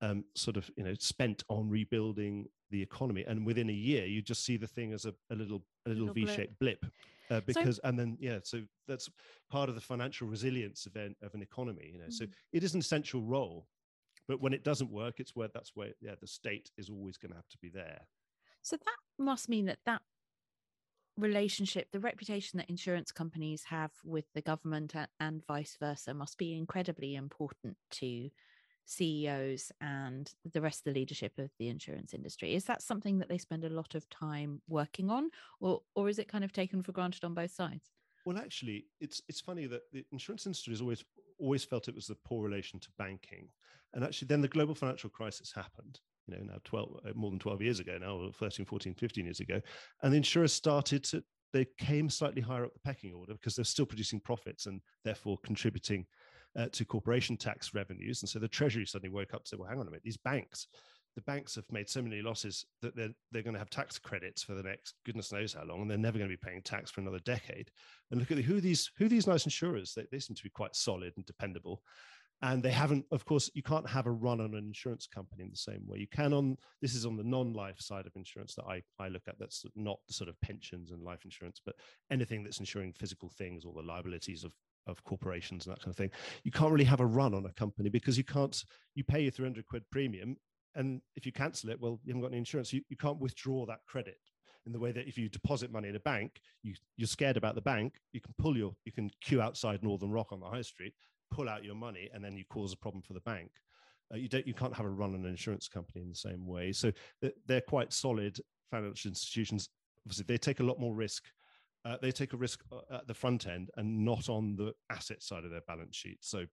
um, 0.00 0.24
sort 0.34 0.56
of 0.56 0.70
you 0.76 0.84
know 0.84 0.94
spent 0.98 1.44
on 1.48 1.68
rebuilding 1.68 2.46
the 2.70 2.80
economy. 2.80 3.24
And 3.28 3.44
within 3.44 3.68
a 3.68 3.74
year, 3.74 4.06
you 4.06 4.22
just 4.22 4.44
see 4.44 4.56
the 4.56 4.66
thing 4.66 4.92
as 4.92 5.04
a, 5.04 5.12
a 5.30 5.34
little 5.34 5.62
a 5.86 5.90
little, 5.90 6.06
little 6.06 6.14
V-shaped 6.14 6.58
blip. 6.58 6.80
blip. 6.80 6.92
Uh, 7.30 7.40
because 7.46 7.76
so, 7.76 7.82
and 7.84 7.98
then 7.98 8.16
yeah 8.18 8.38
so 8.42 8.62
that's 8.86 9.10
part 9.50 9.68
of 9.68 9.74
the 9.74 9.80
financial 9.82 10.26
resilience 10.26 10.86
of 10.86 10.96
an, 10.96 11.14
of 11.22 11.34
an 11.34 11.42
economy 11.42 11.90
you 11.92 11.98
know 11.98 12.04
mm-hmm. 12.04 12.10
so 12.10 12.24
it 12.54 12.64
is 12.64 12.72
an 12.72 12.80
essential 12.80 13.20
role 13.22 13.66
but 14.26 14.40
when 14.40 14.54
it 14.54 14.64
doesn't 14.64 14.90
work 14.90 15.20
it's 15.20 15.36
where 15.36 15.48
that's 15.52 15.72
where 15.74 15.90
yeah 16.00 16.14
the 16.22 16.26
state 16.26 16.70
is 16.78 16.88
always 16.88 17.18
going 17.18 17.30
to 17.30 17.36
have 17.36 17.48
to 17.50 17.58
be 17.60 17.68
there 17.68 18.00
so 18.62 18.76
that 18.76 19.22
must 19.22 19.46
mean 19.46 19.66
that 19.66 19.78
that 19.84 20.00
relationship, 21.18 21.88
the 21.92 22.00
reputation 22.00 22.58
that 22.58 22.70
insurance 22.70 23.12
companies 23.12 23.64
have 23.64 23.90
with 24.04 24.24
the 24.34 24.42
government 24.42 24.94
and 25.20 25.44
vice 25.46 25.76
versa 25.78 26.14
must 26.14 26.38
be 26.38 26.56
incredibly 26.56 27.14
important 27.14 27.76
to 27.90 28.30
CEOs 28.86 29.70
and 29.80 30.32
the 30.50 30.62
rest 30.62 30.80
of 30.80 30.84
the 30.94 30.98
leadership 30.98 31.32
of 31.38 31.50
the 31.58 31.68
insurance 31.68 32.14
industry. 32.14 32.54
Is 32.54 32.64
that 32.64 32.82
something 32.82 33.18
that 33.18 33.28
they 33.28 33.36
spend 33.36 33.64
a 33.64 33.68
lot 33.68 33.94
of 33.94 34.08
time 34.08 34.62
working 34.66 35.10
on, 35.10 35.30
or 35.60 35.82
or 35.94 36.08
is 36.08 36.18
it 36.18 36.28
kind 36.28 36.44
of 36.44 36.52
taken 36.52 36.82
for 36.82 36.92
granted 36.92 37.24
on 37.24 37.34
both 37.34 37.50
sides? 37.50 37.90
Well, 38.24 38.38
actually, 38.38 38.86
it's 39.00 39.22
it's 39.28 39.40
funny 39.40 39.66
that 39.66 39.82
the 39.92 40.04
insurance 40.12 40.46
industry 40.46 40.72
has 40.72 40.80
always 40.80 41.04
always 41.38 41.64
felt 41.64 41.88
it 41.88 41.94
was 41.94 42.06
the 42.06 42.14
poor 42.14 42.42
relation 42.42 42.80
to 42.80 42.88
banking, 42.98 43.48
and 43.92 44.04
actually, 44.04 44.26
then 44.26 44.40
the 44.40 44.48
global 44.48 44.74
financial 44.74 45.10
crisis 45.10 45.52
happened, 45.52 46.00
you 46.28 46.36
know, 46.36 46.44
now 46.44 46.58
12, 46.64 47.00
uh, 47.06 47.10
more 47.14 47.30
than 47.30 47.38
12 47.38 47.62
years 47.62 47.80
ago 47.80 47.98
now, 48.00 48.16
or 48.16 48.32
13, 48.32 48.66
14, 48.66 48.94
15 48.94 49.24
years 49.24 49.40
ago. 49.40 49.60
And 50.02 50.12
the 50.12 50.18
insurers 50.18 50.52
started 50.52 51.04
to, 51.04 51.22
they 51.52 51.66
came 51.78 52.10
slightly 52.10 52.42
higher 52.42 52.64
up 52.64 52.74
the 52.74 52.80
pecking 52.80 53.12
order 53.14 53.32
because 53.34 53.56
they're 53.56 53.64
still 53.64 53.86
producing 53.86 54.20
profits 54.20 54.66
and 54.66 54.80
therefore 55.04 55.38
contributing 55.44 56.06
uh, 56.56 56.66
to 56.72 56.84
corporation 56.84 57.36
tax 57.36 57.74
revenues. 57.74 58.22
And 58.22 58.28
so 58.28 58.38
the 58.38 58.48
Treasury 58.48 58.86
suddenly 58.86 59.14
woke 59.14 59.34
up 59.34 59.44
to 59.44 59.48
say, 59.48 59.56
well, 59.58 59.68
hang 59.68 59.78
on 59.78 59.86
a 59.86 59.90
minute, 59.90 60.02
these 60.04 60.16
banks, 60.16 60.66
the 61.18 61.22
banks 61.22 61.56
have 61.56 61.64
made 61.72 61.88
so 61.88 62.00
many 62.00 62.22
losses 62.22 62.64
that 62.80 62.94
they're, 62.94 63.10
they're 63.32 63.42
going 63.42 63.54
to 63.54 63.58
have 63.58 63.70
tax 63.70 63.98
credits 63.98 64.44
for 64.44 64.54
the 64.54 64.62
next 64.62 64.94
goodness 65.04 65.32
knows 65.32 65.52
how 65.52 65.64
long, 65.64 65.82
and 65.82 65.90
they're 65.90 65.98
never 65.98 66.16
going 66.16 66.30
to 66.30 66.36
be 66.36 66.48
paying 66.48 66.62
tax 66.62 66.92
for 66.92 67.00
another 67.00 67.18
decade. 67.24 67.72
And 68.10 68.20
look 68.20 68.30
at 68.30 68.36
the, 68.36 68.42
who 68.42 68.60
these 68.60 68.90
who 68.96 69.08
these 69.08 69.26
nice 69.26 69.44
insurers. 69.44 69.94
They, 69.94 70.04
they 70.12 70.20
seem 70.20 70.36
to 70.36 70.42
be 70.44 70.50
quite 70.50 70.76
solid 70.76 71.12
and 71.16 71.26
dependable. 71.26 71.82
And 72.40 72.62
they 72.62 72.70
haven't, 72.70 73.04
of 73.10 73.24
course, 73.24 73.50
you 73.54 73.62
can't 73.62 73.88
have 73.88 74.06
a 74.06 74.12
run 74.12 74.40
on 74.40 74.54
an 74.54 74.64
insurance 74.64 75.08
company 75.08 75.42
in 75.42 75.50
the 75.50 75.56
same 75.56 75.84
way 75.86 75.98
you 75.98 76.06
can 76.06 76.32
on. 76.32 76.56
This 76.80 76.94
is 76.94 77.04
on 77.04 77.16
the 77.16 77.24
non-life 77.24 77.80
side 77.80 78.06
of 78.06 78.14
insurance 78.14 78.54
that 78.54 78.64
I, 78.64 78.82
I 79.00 79.08
look 79.08 79.22
at. 79.26 79.38
That's 79.40 79.64
not 79.74 79.98
the 80.06 80.14
sort 80.14 80.30
of 80.30 80.40
pensions 80.40 80.92
and 80.92 81.02
life 81.02 81.24
insurance, 81.24 81.60
but 81.64 81.74
anything 82.12 82.44
that's 82.44 82.60
insuring 82.60 82.92
physical 82.92 83.28
things 83.28 83.64
or 83.64 83.72
the 83.72 83.86
liabilities 83.86 84.44
of 84.44 84.52
of 84.86 85.04
corporations 85.04 85.66
and 85.66 85.76
that 85.76 85.82
kind 85.82 85.92
of 85.92 85.96
thing. 85.96 86.10
You 86.44 86.50
can't 86.50 86.72
really 86.72 86.84
have 86.84 87.00
a 87.00 87.06
run 87.06 87.34
on 87.34 87.44
a 87.44 87.52
company 87.52 87.90
because 87.90 88.16
you 88.16 88.24
can't. 88.24 88.64
You 88.94 89.04
pay 89.04 89.20
your 89.20 89.30
300 89.30 89.66
quid 89.66 89.84
premium 89.90 90.38
and 90.74 91.00
if 91.16 91.26
you 91.26 91.32
cancel 91.32 91.70
it, 91.70 91.80
well, 91.80 92.00
you 92.04 92.10
haven't 92.12 92.22
got 92.22 92.28
any 92.28 92.38
insurance. 92.38 92.72
You, 92.72 92.82
you 92.88 92.96
can't 92.96 93.18
withdraw 93.18 93.66
that 93.66 93.80
credit 93.86 94.18
in 94.64 94.72
the 94.72 94.78
way 94.78 94.92
that 94.92 95.08
if 95.08 95.18
you 95.18 95.28
deposit 95.28 95.72
money 95.72 95.88
in 95.88 95.96
a 95.96 96.00
bank, 96.00 96.40
you, 96.62 96.74
you're 96.96 97.08
scared 97.08 97.36
about 97.36 97.54
the 97.54 97.60
bank. 97.60 97.94
You 98.12 98.20
can 98.20 98.34
pull 98.38 98.56
your, 98.56 98.76
you 98.84 98.92
can 98.92 99.10
queue 99.20 99.40
outside 99.40 99.82
Northern 99.82 100.10
Rock 100.10 100.30
on 100.30 100.40
the 100.40 100.46
high 100.46 100.62
street, 100.62 100.94
pull 101.30 101.48
out 101.48 101.64
your 101.64 101.74
money, 101.74 102.08
and 102.12 102.24
then 102.24 102.36
you 102.36 102.44
cause 102.50 102.72
a 102.72 102.76
problem 102.76 103.02
for 103.02 103.14
the 103.14 103.20
bank. 103.20 103.50
Uh, 104.12 104.16
you 104.16 104.28
don't, 104.28 104.46
you 104.46 104.54
can't 104.54 104.74
have 104.74 104.86
a 104.86 104.90
run 104.90 105.14
on 105.14 105.24
an 105.24 105.26
insurance 105.26 105.68
company 105.68 106.02
in 106.02 106.08
the 106.08 106.14
same 106.14 106.46
way. 106.46 106.72
So 106.72 106.92
they're 107.46 107.60
quite 107.60 107.92
solid 107.92 108.38
financial 108.70 109.10
institutions. 109.10 109.68
Obviously, 110.06 110.24
they 110.26 110.38
take 110.38 110.60
a 110.60 110.64
lot 110.64 110.80
more 110.80 110.94
risk. 110.94 111.24
Uh, 111.84 111.96
they 112.00 112.10
take 112.10 112.32
a 112.32 112.36
risk 112.36 112.60
uh, 112.72 112.96
at 112.96 113.06
the 113.06 113.14
front 113.14 113.46
end 113.46 113.70
and 113.76 114.04
not 114.04 114.28
on 114.28 114.56
the 114.56 114.72
asset 114.90 115.22
side 115.22 115.44
of 115.44 115.50
their 115.50 115.62
balance 115.66 115.96
sheet. 115.96 116.18
So 116.20 116.44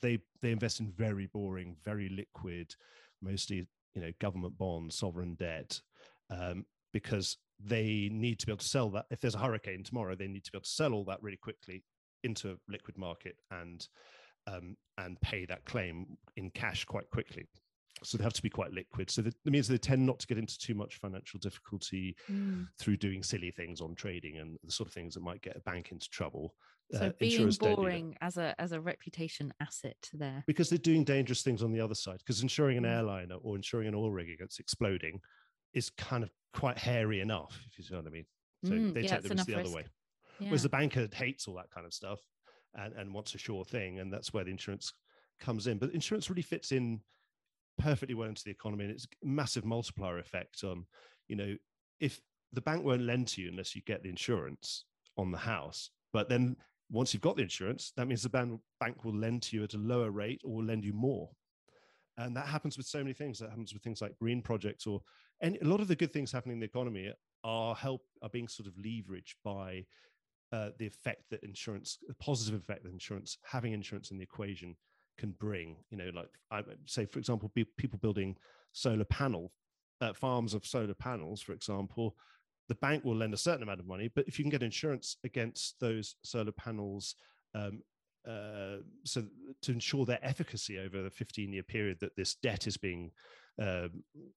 they 0.00 0.18
they 0.42 0.52
invest 0.52 0.80
in 0.80 0.92
very 0.92 1.26
boring, 1.26 1.76
very 1.84 2.08
liquid, 2.08 2.74
mostly 3.22 3.66
you 3.94 4.02
know 4.02 4.12
government 4.20 4.56
bonds, 4.58 4.96
sovereign 4.96 5.34
debt, 5.34 5.80
um, 6.30 6.64
because 6.92 7.38
they 7.62 8.08
need 8.12 8.38
to 8.40 8.46
be 8.46 8.52
able 8.52 8.58
to 8.58 8.68
sell 8.68 8.90
that. 8.90 9.06
If 9.10 9.20
there's 9.20 9.34
a 9.34 9.38
hurricane 9.38 9.82
tomorrow, 9.82 10.14
they 10.14 10.28
need 10.28 10.44
to 10.44 10.52
be 10.52 10.58
able 10.58 10.64
to 10.64 10.70
sell 10.70 10.92
all 10.92 11.04
that 11.04 11.22
really 11.22 11.36
quickly 11.36 11.82
into 12.24 12.50
a 12.50 12.56
liquid 12.68 12.96
market 12.98 13.36
and 13.50 13.86
um, 14.46 14.76
and 14.98 15.20
pay 15.20 15.46
that 15.46 15.64
claim 15.64 16.18
in 16.36 16.50
cash 16.50 16.84
quite 16.84 17.08
quickly. 17.10 17.46
So 18.02 18.18
they 18.18 18.24
have 18.24 18.34
to 18.34 18.42
be 18.42 18.50
quite 18.50 18.72
liquid. 18.72 19.10
So 19.10 19.22
that, 19.22 19.34
means 19.44 19.68
they 19.68 19.78
tend 19.78 20.04
not 20.04 20.18
to 20.18 20.26
get 20.26 20.36
into 20.36 20.58
too 20.58 20.74
much 20.74 20.96
financial 20.96 21.38
difficulty 21.38 22.16
mm. 22.30 22.66
through 22.78 22.96
doing 22.96 23.22
silly 23.22 23.50
things 23.50 23.80
on 23.80 23.94
trading 23.94 24.38
and 24.38 24.58
the 24.64 24.72
sort 24.72 24.88
of 24.88 24.92
things 24.92 25.14
that 25.14 25.22
might 25.22 25.40
get 25.42 25.56
a 25.56 25.60
bank 25.60 25.90
into 25.92 26.10
trouble. 26.10 26.54
So 26.90 27.06
uh, 27.06 27.10
being 27.18 27.50
boring 27.58 28.16
as 28.20 28.36
a 28.36 28.54
as 28.58 28.72
a 28.72 28.80
reputation 28.80 29.54
asset 29.60 29.96
there. 30.12 30.44
Because 30.46 30.68
they're 30.68 30.78
doing 30.78 31.04
dangerous 31.04 31.42
things 31.42 31.62
on 31.62 31.72
the 31.72 31.80
other 31.80 31.94
side. 31.94 32.18
Because 32.18 32.42
insuring 32.42 32.76
an 32.76 32.84
mm. 32.84 32.94
airliner 32.94 33.36
or 33.36 33.56
insuring 33.56 33.88
an 33.88 33.94
oil 33.94 34.10
rig 34.10 34.28
against 34.28 34.60
exploding 34.60 35.20
is 35.72 35.88
kind 35.90 36.22
of 36.22 36.30
quite 36.52 36.78
hairy 36.78 37.20
enough, 37.20 37.58
if 37.66 37.78
you 37.78 37.84
see 37.84 37.94
what 37.94 38.06
I 38.06 38.10
mean. 38.10 38.26
So 38.64 38.72
mm, 38.72 38.94
they 38.94 39.02
yeah, 39.02 39.16
take 39.16 39.22
the 39.22 39.28
risk 39.30 39.46
the 39.46 39.60
other 39.60 39.70
way. 39.70 39.84
Yeah. 40.38 40.48
Whereas 40.48 40.62
the 40.62 40.68
banker 40.68 41.08
hates 41.12 41.46
all 41.46 41.54
that 41.56 41.70
kind 41.70 41.86
of 41.86 41.94
stuff 41.94 42.20
and, 42.74 42.92
and 42.94 43.14
wants 43.14 43.34
a 43.34 43.38
sure 43.38 43.64
thing. 43.64 43.98
And 44.00 44.12
that's 44.12 44.32
where 44.32 44.44
the 44.44 44.50
insurance 44.50 44.92
comes 45.40 45.66
in. 45.66 45.78
But 45.78 45.92
insurance 45.92 46.28
really 46.30 46.42
fits 46.42 46.72
in 46.72 47.00
perfectly 47.78 48.14
well 48.14 48.28
into 48.28 48.44
the 48.44 48.50
economy 48.50 48.84
and 48.84 48.92
it's 48.92 49.04
a 49.04 49.26
massive 49.26 49.64
multiplier 49.64 50.18
effect 50.18 50.62
on, 50.64 50.86
you 51.28 51.36
know, 51.36 51.56
if 52.00 52.20
the 52.52 52.60
bank 52.60 52.84
won't 52.84 53.02
lend 53.02 53.28
to 53.28 53.42
you 53.42 53.48
unless 53.48 53.74
you 53.74 53.82
get 53.82 54.02
the 54.02 54.08
insurance 54.08 54.84
on 55.16 55.30
the 55.30 55.38
house. 55.38 55.90
But 56.12 56.28
then 56.28 56.56
once 56.90 57.12
you've 57.12 57.22
got 57.22 57.36
the 57.36 57.42
insurance, 57.42 57.92
that 57.96 58.06
means 58.06 58.22
the 58.22 58.28
bank 58.28 59.04
will 59.04 59.14
lend 59.14 59.42
to 59.42 59.56
you 59.56 59.64
at 59.64 59.74
a 59.74 59.78
lower 59.78 60.10
rate 60.10 60.40
or 60.44 60.56
will 60.56 60.64
lend 60.64 60.84
you 60.84 60.92
more. 60.92 61.30
And 62.16 62.36
that 62.36 62.46
happens 62.46 62.76
with 62.76 62.86
so 62.86 62.98
many 62.98 63.12
things. 63.12 63.40
That 63.40 63.50
happens 63.50 63.72
with 63.72 63.82
things 63.82 64.00
like 64.00 64.16
green 64.18 64.40
projects 64.40 64.86
or 64.86 65.00
any, 65.42 65.58
a 65.58 65.64
lot 65.64 65.80
of 65.80 65.88
the 65.88 65.96
good 65.96 66.12
things 66.12 66.30
happening 66.30 66.54
in 66.56 66.60
the 66.60 66.66
economy 66.66 67.12
are 67.42 67.74
help 67.74 68.02
are 68.22 68.28
being 68.28 68.48
sort 68.48 68.68
of 68.68 68.74
leveraged 68.74 69.34
by 69.44 69.84
uh, 70.54 70.70
the 70.78 70.86
effect 70.86 71.24
that 71.30 71.42
insurance, 71.42 71.98
the 72.06 72.14
positive 72.14 72.60
effect 72.60 72.84
that 72.84 72.92
insurance, 72.92 73.38
having 73.42 73.72
insurance 73.72 74.12
in 74.12 74.18
the 74.18 74.22
equation 74.22 74.76
can 75.18 75.34
bring. 75.40 75.76
You 75.90 75.98
know, 75.98 76.10
like 76.14 76.28
I 76.52 76.62
say, 76.86 77.06
for 77.06 77.18
example, 77.18 77.50
people 77.76 77.98
building 78.00 78.36
solar 78.72 79.04
panel 79.04 79.50
uh, 80.00 80.12
farms 80.12 80.54
of 80.54 80.64
solar 80.64 80.94
panels, 80.94 81.42
for 81.42 81.52
example, 81.52 82.14
the 82.68 82.74
bank 82.76 83.04
will 83.04 83.16
lend 83.16 83.34
a 83.34 83.38
certain 83.38 83.62
amount 83.62 83.80
of 83.80 83.86
money, 83.86 84.10
but 84.14 84.26
if 84.28 84.38
you 84.38 84.44
can 84.44 84.50
get 84.50 84.62
insurance 84.62 85.16
against 85.24 85.74
those 85.80 86.16
solar 86.22 86.52
panels, 86.52 87.16
um, 87.54 87.82
uh, 88.28 88.76
so 89.04 89.24
to 89.62 89.72
ensure 89.72 90.06
their 90.06 90.24
efficacy 90.24 90.78
over 90.78 91.02
the 91.02 91.10
15 91.10 91.52
year 91.52 91.62
period 91.62 91.98
that 92.00 92.16
this 92.16 92.36
debt 92.36 92.66
is 92.66 92.76
being 92.76 93.10
uh, 93.60 93.88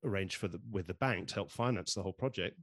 arranged 0.04 0.36
for 0.36 0.48
the, 0.48 0.60
with 0.72 0.88
the 0.88 0.94
bank 0.96 1.28
to 1.28 1.36
help 1.36 1.52
finance 1.52 1.94
the 1.94 2.04
whole 2.04 2.14
project, 2.14 2.60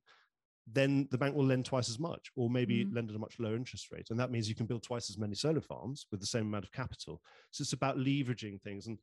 then 0.66 1.08
the 1.10 1.18
bank 1.18 1.36
will 1.36 1.44
lend 1.44 1.64
twice 1.64 1.90
as 1.90 1.98
much, 1.98 2.30
or 2.36 2.48
maybe 2.48 2.84
mm. 2.84 2.94
lend 2.94 3.10
at 3.10 3.16
a 3.16 3.18
much 3.18 3.38
lower 3.38 3.54
interest 3.54 3.92
rate, 3.92 4.08
and 4.10 4.18
that 4.18 4.30
means 4.30 4.48
you 4.48 4.54
can 4.54 4.66
build 4.66 4.82
twice 4.82 5.10
as 5.10 5.18
many 5.18 5.34
solar 5.34 5.60
farms 5.60 6.06
with 6.10 6.20
the 6.20 6.26
same 6.26 6.46
amount 6.46 6.64
of 6.64 6.72
capital. 6.72 7.20
So 7.50 7.62
it's 7.62 7.74
about 7.74 7.98
leveraging 7.98 8.62
things, 8.62 8.86
and 8.86 8.98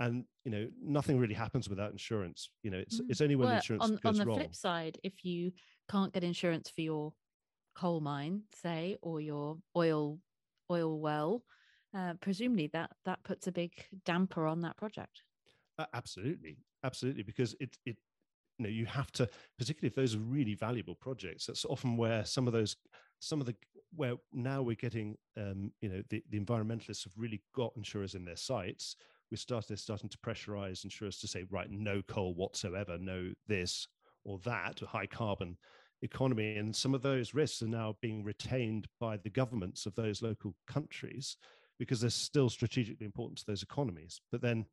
and 0.00 0.24
you 0.44 0.50
know 0.50 0.68
nothing 0.82 1.18
really 1.18 1.34
happens 1.34 1.68
without 1.68 1.92
insurance. 1.92 2.50
You 2.62 2.70
know, 2.70 2.78
it's 2.78 3.00
mm. 3.00 3.06
it's 3.08 3.20
only 3.20 3.36
when 3.36 3.48
well, 3.48 3.56
insurance 3.56 3.84
on, 3.84 3.90
goes 3.96 4.00
on 4.04 4.14
the 4.16 4.26
wrong. 4.26 4.38
flip 4.38 4.54
side, 4.54 4.98
if 5.04 5.24
you 5.24 5.52
can't 5.88 6.12
get 6.12 6.24
insurance 6.24 6.70
for 6.70 6.80
your 6.80 7.12
coal 7.76 8.00
mine, 8.00 8.42
say, 8.62 8.96
or 9.02 9.20
your 9.20 9.58
oil 9.76 10.18
oil 10.70 10.98
well, 10.98 11.44
uh, 11.96 12.14
presumably 12.20 12.68
that 12.72 12.90
that 13.04 13.22
puts 13.22 13.46
a 13.46 13.52
big 13.52 13.72
damper 14.04 14.46
on 14.46 14.62
that 14.62 14.76
project. 14.76 15.22
Uh, 15.78 15.86
absolutely, 15.94 16.58
absolutely, 16.82 17.22
because 17.22 17.54
it 17.60 17.76
it 17.86 17.96
you 18.58 18.64
know 18.64 18.70
you 18.70 18.86
have 18.86 19.10
to 19.12 19.28
particularly 19.58 19.88
if 19.88 19.94
those 19.94 20.14
are 20.14 20.20
really 20.20 20.54
valuable 20.54 20.94
projects 20.94 21.46
that's 21.46 21.64
often 21.64 21.96
where 21.96 22.24
some 22.24 22.46
of 22.46 22.52
those 22.52 22.76
some 23.18 23.40
of 23.40 23.46
the 23.46 23.54
where 23.96 24.14
now 24.32 24.62
we're 24.62 24.74
getting 24.74 25.16
um, 25.36 25.72
you 25.80 25.88
know 25.88 26.02
the, 26.10 26.22
the 26.30 26.38
environmentalists 26.38 27.04
have 27.04 27.12
really 27.16 27.42
got 27.54 27.72
insurers 27.76 28.14
in 28.14 28.24
their 28.24 28.36
sights. 28.36 28.96
We 29.30 29.36
started 29.36 29.68
they're 29.68 29.76
starting 29.76 30.10
to 30.10 30.18
pressurize 30.18 30.84
insurers 30.84 31.18
to 31.20 31.28
say 31.28 31.44
right 31.50 31.70
no 31.70 32.02
coal 32.02 32.34
whatsoever 32.34 32.98
no 32.98 33.32
this 33.46 33.86
or 34.24 34.38
that 34.44 34.80
high 34.80 35.06
carbon 35.06 35.56
economy. 36.02 36.56
And 36.56 36.74
some 36.74 36.94
of 36.94 37.02
those 37.02 37.34
risks 37.34 37.62
are 37.62 37.66
now 37.66 37.96
being 38.00 38.24
retained 38.24 38.86
by 39.00 39.16
the 39.16 39.30
governments 39.30 39.86
of 39.86 39.94
those 39.94 40.22
local 40.22 40.54
countries 40.66 41.36
because 41.78 42.00
they're 42.00 42.10
still 42.10 42.48
strategically 42.48 43.06
important 43.06 43.38
to 43.38 43.46
those 43.46 43.62
economies. 43.62 44.20
But 44.30 44.40
then 44.40 44.66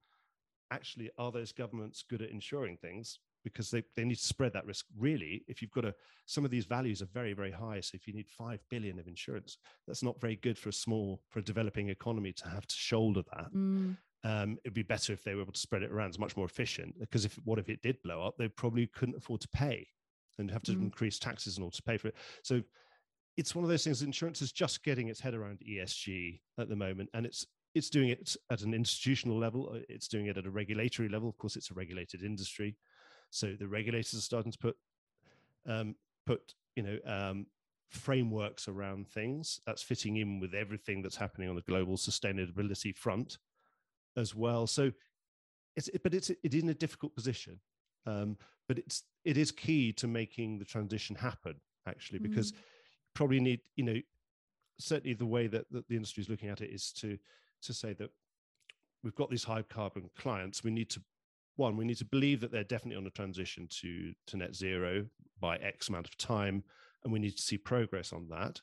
actually 0.71 1.09
are 1.17 1.31
those 1.31 1.51
governments 1.51 2.03
good 2.07 2.21
at 2.21 2.29
insuring 2.29 2.77
things 2.77 3.19
because 3.43 3.69
they, 3.71 3.83
they 3.95 4.03
need 4.03 4.15
to 4.15 4.25
spread 4.25 4.53
that 4.53 4.65
risk 4.65 4.85
really 4.97 5.43
if 5.47 5.61
you've 5.61 5.71
got 5.71 5.85
a 5.85 5.93
some 6.25 6.45
of 6.45 6.51
these 6.51 6.65
values 6.65 7.01
are 7.01 7.07
very 7.13 7.33
very 7.33 7.51
high 7.51 7.79
so 7.79 7.95
if 7.95 8.07
you 8.07 8.13
need 8.13 8.27
5 8.29 8.59
billion 8.69 8.99
of 8.99 9.07
insurance 9.07 9.57
that's 9.87 10.03
not 10.03 10.19
very 10.19 10.35
good 10.35 10.57
for 10.57 10.69
a 10.69 10.73
small 10.73 11.21
for 11.29 11.39
a 11.39 11.43
developing 11.43 11.89
economy 11.89 12.33
to 12.33 12.47
have 12.47 12.67
to 12.67 12.75
shoulder 12.75 13.21
that 13.35 13.53
mm. 13.53 13.95
um, 14.23 14.57
it'd 14.63 14.73
be 14.73 14.83
better 14.83 15.13
if 15.13 15.23
they 15.23 15.35
were 15.35 15.41
able 15.41 15.53
to 15.53 15.59
spread 15.59 15.83
it 15.83 15.91
around 15.91 16.09
it's 16.09 16.19
much 16.19 16.37
more 16.37 16.45
efficient 16.45 16.93
because 16.99 17.25
if 17.25 17.35
what 17.43 17.59
if 17.59 17.69
it 17.69 17.81
did 17.81 18.01
blow 18.03 18.25
up 18.25 18.35
they 18.37 18.47
probably 18.47 18.87
couldn't 18.87 19.17
afford 19.17 19.41
to 19.41 19.47
pay 19.49 19.85
and 20.37 20.49
have 20.49 20.63
to 20.63 20.71
mm. 20.71 20.81
increase 20.81 21.19
taxes 21.19 21.57
in 21.57 21.63
order 21.63 21.75
to 21.75 21.83
pay 21.83 21.97
for 21.97 22.07
it 22.07 22.15
so 22.43 22.61
it's 23.37 23.55
one 23.55 23.63
of 23.63 23.69
those 23.69 23.83
things 23.83 24.01
insurance 24.01 24.41
is 24.41 24.51
just 24.51 24.83
getting 24.83 25.07
its 25.07 25.19
head 25.19 25.33
around 25.33 25.59
esg 25.69 26.39
at 26.59 26.69
the 26.69 26.75
moment 26.75 27.09
and 27.13 27.25
it's 27.25 27.45
it's 27.73 27.89
doing 27.89 28.09
it 28.09 28.35
at 28.51 28.61
an 28.61 28.73
institutional 28.73 29.37
level 29.37 29.79
it's 29.87 30.07
doing 30.07 30.25
it 30.25 30.37
at 30.37 30.45
a 30.45 30.51
regulatory 30.51 31.09
level 31.09 31.29
of 31.29 31.37
course 31.37 31.55
it's 31.55 31.71
a 31.71 31.73
regulated 31.73 32.23
industry 32.23 32.75
so 33.31 33.55
the 33.57 33.67
regulators 33.67 34.13
are 34.13 34.21
starting 34.21 34.51
to 34.51 34.57
put 34.57 34.77
um, 35.65 35.95
put 36.25 36.53
you 36.75 36.83
know 36.83 36.97
um, 37.05 37.47
frameworks 37.89 38.67
around 38.67 39.07
things 39.07 39.61
that's 39.65 39.81
fitting 39.81 40.17
in 40.17 40.39
with 40.39 40.53
everything 40.53 41.01
that's 41.01 41.15
happening 41.15 41.49
on 41.49 41.55
the 41.55 41.61
global 41.61 41.97
sustainability 41.97 42.95
front 42.95 43.37
as 44.17 44.35
well. 44.35 44.67
So 44.67 44.91
it's 45.75 45.89
but 46.03 46.13
it's 46.13 46.29
it 46.29 46.53
is 46.53 46.61
in 46.61 46.69
a 46.69 46.73
difficult 46.73 47.15
position, 47.15 47.59
um, 48.05 48.37
but 48.67 48.77
it's 48.77 49.03
it 49.23 49.37
is 49.37 49.51
key 49.51 49.93
to 49.93 50.07
making 50.07 50.59
the 50.59 50.65
transition 50.65 51.15
happen 51.15 51.55
actually 51.87 52.19
because 52.19 52.51
mm. 52.51 52.57
probably 53.15 53.39
need 53.39 53.61
you 53.75 53.83
know 53.83 53.99
certainly 54.77 55.13
the 55.13 55.25
way 55.25 55.47
that, 55.47 55.65
that 55.71 55.87
the 55.87 55.95
industry 55.95 56.21
is 56.21 56.29
looking 56.29 56.49
at 56.49 56.61
it 56.61 56.69
is 56.69 56.91
to 56.91 57.17
to 57.61 57.73
say 57.73 57.93
that 57.93 58.09
we've 59.03 59.15
got 59.15 59.29
these 59.29 59.43
high 59.43 59.61
carbon 59.61 60.09
clients 60.17 60.63
we 60.63 60.71
need 60.71 60.89
to 60.89 61.01
one, 61.55 61.77
we 61.77 61.85
need 61.85 61.97
to 61.97 62.05
believe 62.05 62.41
that 62.41 62.51
they're 62.51 62.63
definitely 62.63 62.97
on 62.97 63.07
a 63.07 63.11
transition 63.11 63.67
to, 63.81 64.13
to 64.27 64.37
net 64.37 64.55
zero 64.55 65.05
by 65.39 65.57
X 65.57 65.89
amount 65.89 66.07
of 66.07 66.17
time, 66.17 66.63
and 67.03 67.11
we 67.11 67.19
need 67.19 67.35
to 67.35 67.41
see 67.41 67.57
progress 67.57 68.13
on 68.13 68.27
that. 68.29 68.59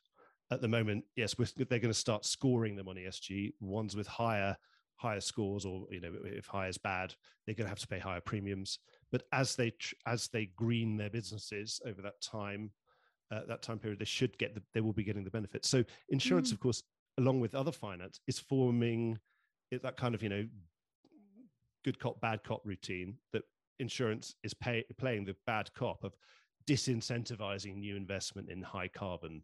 At 0.51 0.63
the 0.63 0.69
moment, 0.69 1.05
yes, 1.15 1.35
they're 1.35 1.67
going 1.67 1.83
to 1.83 1.95
start 1.95 2.25
scoring 2.25 2.75
them 2.75 2.89
on 2.89 2.97
ESG. 2.97 3.53
Ones 3.61 3.95
with 3.95 4.07
higher 4.07 4.57
higher 4.99 5.21
scores 5.21 5.65
or 5.65 5.87
you 5.91 6.01
know 6.01 6.13
if 6.25 6.47
high 6.47 6.67
is 6.67 6.77
bad 6.77 7.15
they're 7.47 7.55
going 7.55 7.65
to 7.65 7.71
have 7.71 7.79
to 7.79 7.87
pay 7.87 8.01
higher 8.01 8.21
premiums 8.21 8.81
but 9.13 9.23
as 9.33 9.55
they 9.55 9.73
as 10.07 10.29
they 10.29 10.51
green 10.57 10.97
their 10.97 11.09
businesses 11.09 11.81
over 11.87 12.03
that 12.03 12.21
time 12.21 12.71
uh, 13.31 13.41
that 13.47 13.63
time 13.63 13.79
period 13.79 13.99
they 14.01 14.05
should 14.05 14.37
get 14.39 14.55
the, 14.55 14.63
they 14.75 14.81
will 14.81 14.93
be 14.93 15.05
getting 15.05 15.23
the 15.23 15.31
benefits 15.31 15.69
so 15.69 15.85
insurance 16.09 16.51
mm. 16.51 16.55
of 16.55 16.61
course 16.61 16.83
along 17.19 17.41
with 17.41 17.55
other 17.55 17.71
finance 17.71 18.21
is 18.27 18.41
forming 18.41 19.17
that 19.71 19.97
kind 19.97 20.15
of 20.15 20.23
you 20.23 20.29
know 20.29 20.45
good 21.85 21.99
cop 21.99 22.21
bad 22.21 22.43
cop 22.45 22.61
routine 22.65 23.15
that 23.33 23.43
insurance 23.79 24.35
is 24.43 24.55
pay, 24.55 24.85
playing 24.99 25.25
the 25.25 25.37
bad 25.47 25.73
cop 25.75 26.05
of 26.05 26.13
disincentivizing 26.69 27.77
new 27.77 27.97
investment 27.97 28.51
in 28.51 28.63
high 28.63 28.89
carbon 28.89 29.43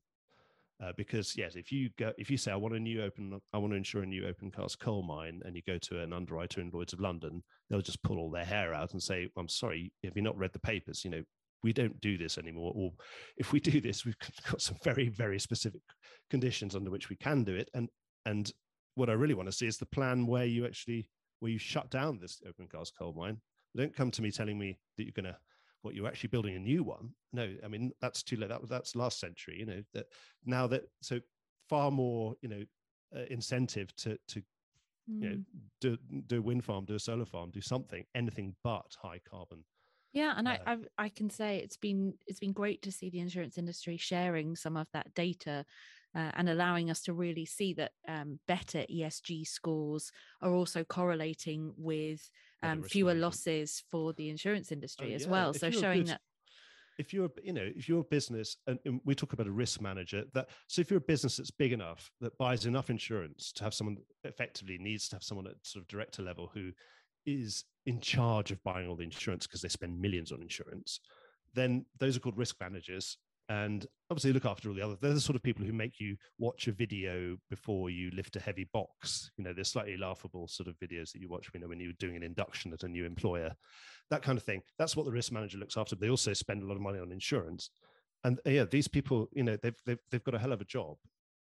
uh, 0.82 0.92
because 0.96 1.36
yes, 1.36 1.54
if 1.54 1.70
you 1.70 1.88
go, 1.98 2.12
if 2.18 2.28
you 2.28 2.36
say 2.36 2.50
I 2.50 2.56
want 2.56 2.74
a 2.74 2.80
new 2.80 3.02
open, 3.02 3.40
I 3.52 3.58
want 3.58 3.72
to 3.72 3.76
insure 3.76 4.02
a 4.02 4.06
new 4.06 4.26
open 4.26 4.50
cast 4.50 4.80
coal 4.80 5.04
mine, 5.04 5.40
and 5.44 5.54
you 5.54 5.62
go 5.66 5.78
to 5.78 6.00
an 6.00 6.12
underwriter 6.12 6.60
in 6.60 6.70
Lloyd's 6.72 6.92
of 6.92 7.00
London, 7.00 7.44
they'll 7.70 7.80
just 7.80 8.02
pull 8.02 8.18
all 8.18 8.30
their 8.30 8.44
hair 8.44 8.74
out 8.74 8.92
and 8.92 9.00
say, 9.00 9.28
"I'm 9.36 9.48
sorry, 9.48 9.92
have 10.02 10.16
you 10.16 10.22
not 10.22 10.36
read 10.36 10.52
the 10.52 10.58
papers? 10.58 11.04
You 11.04 11.12
know, 11.12 11.22
we 11.62 11.72
don't 11.72 12.00
do 12.00 12.18
this 12.18 12.38
anymore. 12.38 12.72
Or 12.74 12.92
if 13.36 13.52
we 13.52 13.58
do 13.58 13.80
this, 13.80 14.04
we've 14.04 14.16
got 14.50 14.60
some 14.60 14.76
very, 14.84 15.08
very 15.08 15.38
specific 15.38 15.80
conditions 16.28 16.74
under 16.76 16.90
which 16.90 17.08
we 17.08 17.16
can 17.16 17.44
do 17.44 17.54
it. 17.54 17.70
And 17.74 17.88
and 18.26 18.52
what 18.96 19.10
I 19.10 19.14
really 19.14 19.34
want 19.34 19.48
to 19.48 19.56
see 19.56 19.66
is 19.66 19.78
the 19.78 19.86
plan 19.86 20.26
where 20.26 20.44
you 20.44 20.66
actually 20.66 21.08
where 21.44 21.52
you 21.52 21.58
shut 21.58 21.90
down 21.90 22.18
this 22.18 22.40
open 22.48 22.66
cast 22.66 22.96
coal 22.98 23.12
mine. 23.12 23.36
Don't 23.76 23.94
come 23.94 24.10
to 24.12 24.22
me 24.22 24.30
telling 24.30 24.58
me 24.58 24.78
that 24.96 25.02
you're 25.02 25.12
going 25.12 25.26
to 25.26 25.36
what 25.82 25.94
you're 25.94 26.06
actually 26.06 26.28
building 26.28 26.56
a 26.56 26.58
new 26.58 26.82
one. 26.82 27.10
No, 27.34 27.54
I 27.62 27.68
mean 27.68 27.92
that's 28.00 28.22
too 28.22 28.36
late. 28.36 28.48
That 28.48 28.62
was 28.62 28.70
that's 28.70 28.96
last 28.96 29.20
century. 29.20 29.56
You 29.58 29.66
know 29.66 29.82
that 29.92 30.06
now 30.46 30.66
that 30.68 30.84
so 31.02 31.20
far 31.68 31.90
more 31.90 32.34
you 32.40 32.48
know 32.48 32.62
uh, 33.14 33.26
incentive 33.28 33.94
to 33.96 34.16
to 34.28 34.40
mm. 34.40 35.22
you 35.22 35.28
know 35.28 35.34
hmm. 35.34 35.58
do 35.82 35.98
do 36.26 36.38
a 36.38 36.42
wind 36.42 36.64
farm, 36.64 36.86
do 36.86 36.94
a 36.94 36.98
solar 36.98 37.26
farm, 37.26 37.50
do 37.50 37.60
something, 37.60 38.06
anything 38.14 38.56
but 38.64 38.96
high 38.98 39.20
carbon. 39.28 39.62
Yeah, 40.14 40.32
and 40.38 40.48
uh, 40.48 40.56
I 40.66 40.72
I've, 40.72 40.88
I 40.96 41.08
can 41.10 41.28
say 41.28 41.58
it's 41.58 41.76
been 41.76 42.14
it's 42.26 42.40
been 42.40 42.54
great 42.54 42.80
to 42.82 42.92
see 42.92 43.10
the 43.10 43.20
insurance 43.20 43.58
industry 43.58 43.98
sharing 43.98 44.56
some 44.56 44.78
of 44.78 44.86
that 44.94 45.12
data 45.12 45.66
uh, 46.14 46.30
and 46.34 46.48
allowing 46.48 46.90
us 46.90 47.02
to 47.02 47.12
really 47.12 47.44
see 47.44 47.72
that 47.74 47.92
um, 48.08 48.38
better 48.46 48.84
ESG 48.90 49.46
scores 49.46 50.12
are 50.40 50.54
also 50.54 50.84
correlating 50.84 51.72
with 51.76 52.28
um, 52.62 52.82
fewer 52.82 53.14
losses 53.14 53.82
for 53.90 54.12
the 54.12 54.28
insurance 54.30 54.72
industry 54.72 55.12
oh, 55.12 55.16
as 55.16 55.24
yeah. 55.24 55.30
well. 55.30 55.50
If 55.50 55.58
so 55.58 55.70
showing 55.70 55.98
good, 56.04 56.08
that 56.08 56.20
if 56.98 57.12
you're 57.12 57.30
you 57.42 57.52
know 57.52 57.68
if 57.76 57.88
you're 57.88 58.00
a 58.00 58.04
business 58.04 58.56
and, 58.66 58.78
and, 58.84 59.00
we 59.04 59.14
talk 59.14 59.32
about 59.32 59.46
a 59.46 59.52
risk 59.52 59.80
manager 59.80 60.24
that 60.32 60.48
so 60.68 60.80
if 60.80 60.90
you're 60.90 60.98
a 60.98 61.02
business 61.02 61.36
that's 61.36 61.50
big 61.50 61.72
enough 61.72 62.10
that 62.20 62.36
buys 62.38 62.66
enough 62.66 62.90
insurance 62.90 63.52
to 63.52 63.64
have 63.64 63.74
someone 63.74 63.96
effectively 64.24 64.78
needs 64.78 65.08
to 65.08 65.16
have 65.16 65.22
someone 65.22 65.46
at 65.46 65.54
sort 65.62 65.82
of 65.82 65.88
director 65.88 66.22
level 66.22 66.50
who 66.54 66.70
is 67.26 67.64
in 67.86 68.00
charge 68.00 68.50
of 68.50 68.62
buying 68.62 68.86
all 68.86 68.96
the 68.96 69.04
insurance 69.04 69.46
because 69.46 69.60
they 69.60 69.68
spend 69.68 70.00
millions 70.00 70.30
on 70.30 70.40
insurance 70.42 71.00
then 71.54 71.84
those 71.98 72.16
are 72.16 72.20
called 72.20 72.38
risk 72.38 72.56
managers 72.60 73.18
and 73.54 73.86
obviously 74.10 74.32
look 74.32 74.44
after 74.44 74.68
all 74.68 74.74
the 74.74 74.82
other. 74.82 74.96
They're 75.00 75.14
the 75.14 75.20
sort 75.20 75.36
of 75.36 75.42
people 75.42 75.64
who 75.64 75.72
make 75.72 76.00
you 76.00 76.16
watch 76.38 76.66
a 76.66 76.72
video 76.72 77.36
before 77.50 77.88
you 77.88 78.10
lift 78.10 78.34
a 78.34 78.40
heavy 78.40 78.68
box. 78.72 79.30
You 79.36 79.44
know, 79.44 79.52
they're 79.52 79.64
slightly 79.64 79.96
laughable 79.96 80.48
sort 80.48 80.68
of 80.68 80.76
videos 80.78 81.12
that 81.12 81.20
you 81.20 81.28
watch. 81.28 81.48
You 81.54 81.60
know, 81.60 81.68
when 81.68 81.78
you're 81.78 81.92
doing 82.00 82.16
an 82.16 82.24
induction 82.24 82.72
at 82.72 82.82
a 82.82 82.88
new 82.88 83.04
employer, 83.04 83.54
that 84.10 84.22
kind 84.22 84.36
of 84.36 84.42
thing. 84.44 84.62
That's 84.78 84.96
what 84.96 85.06
the 85.06 85.12
risk 85.12 85.30
manager 85.30 85.58
looks 85.58 85.76
after. 85.76 85.94
They 85.94 86.10
also 86.10 86.32
spend 86.32 86.62
a 86.62 86.66
lot 86.66 86.74
of 86.74 86.80
money 86.80 86.98
on 86.98 87.12
insurance, 87.12 87.70
and 88.24 88.40
uh, 88.44 88.50
yeah, 88.50 88.64
these 88.64 88.88
people, 88.88 89.28
you 89.32 89.44
know, 89.44 89.56
they've 89.62 89.80
they've 89.86 90.02
they've 90.10 90.24
got 90.24 90.34
a 90.34 90.38
hell 90.38 90.52
of 90.52 90.60
a 90.60 90.66
job, 90.66 90.96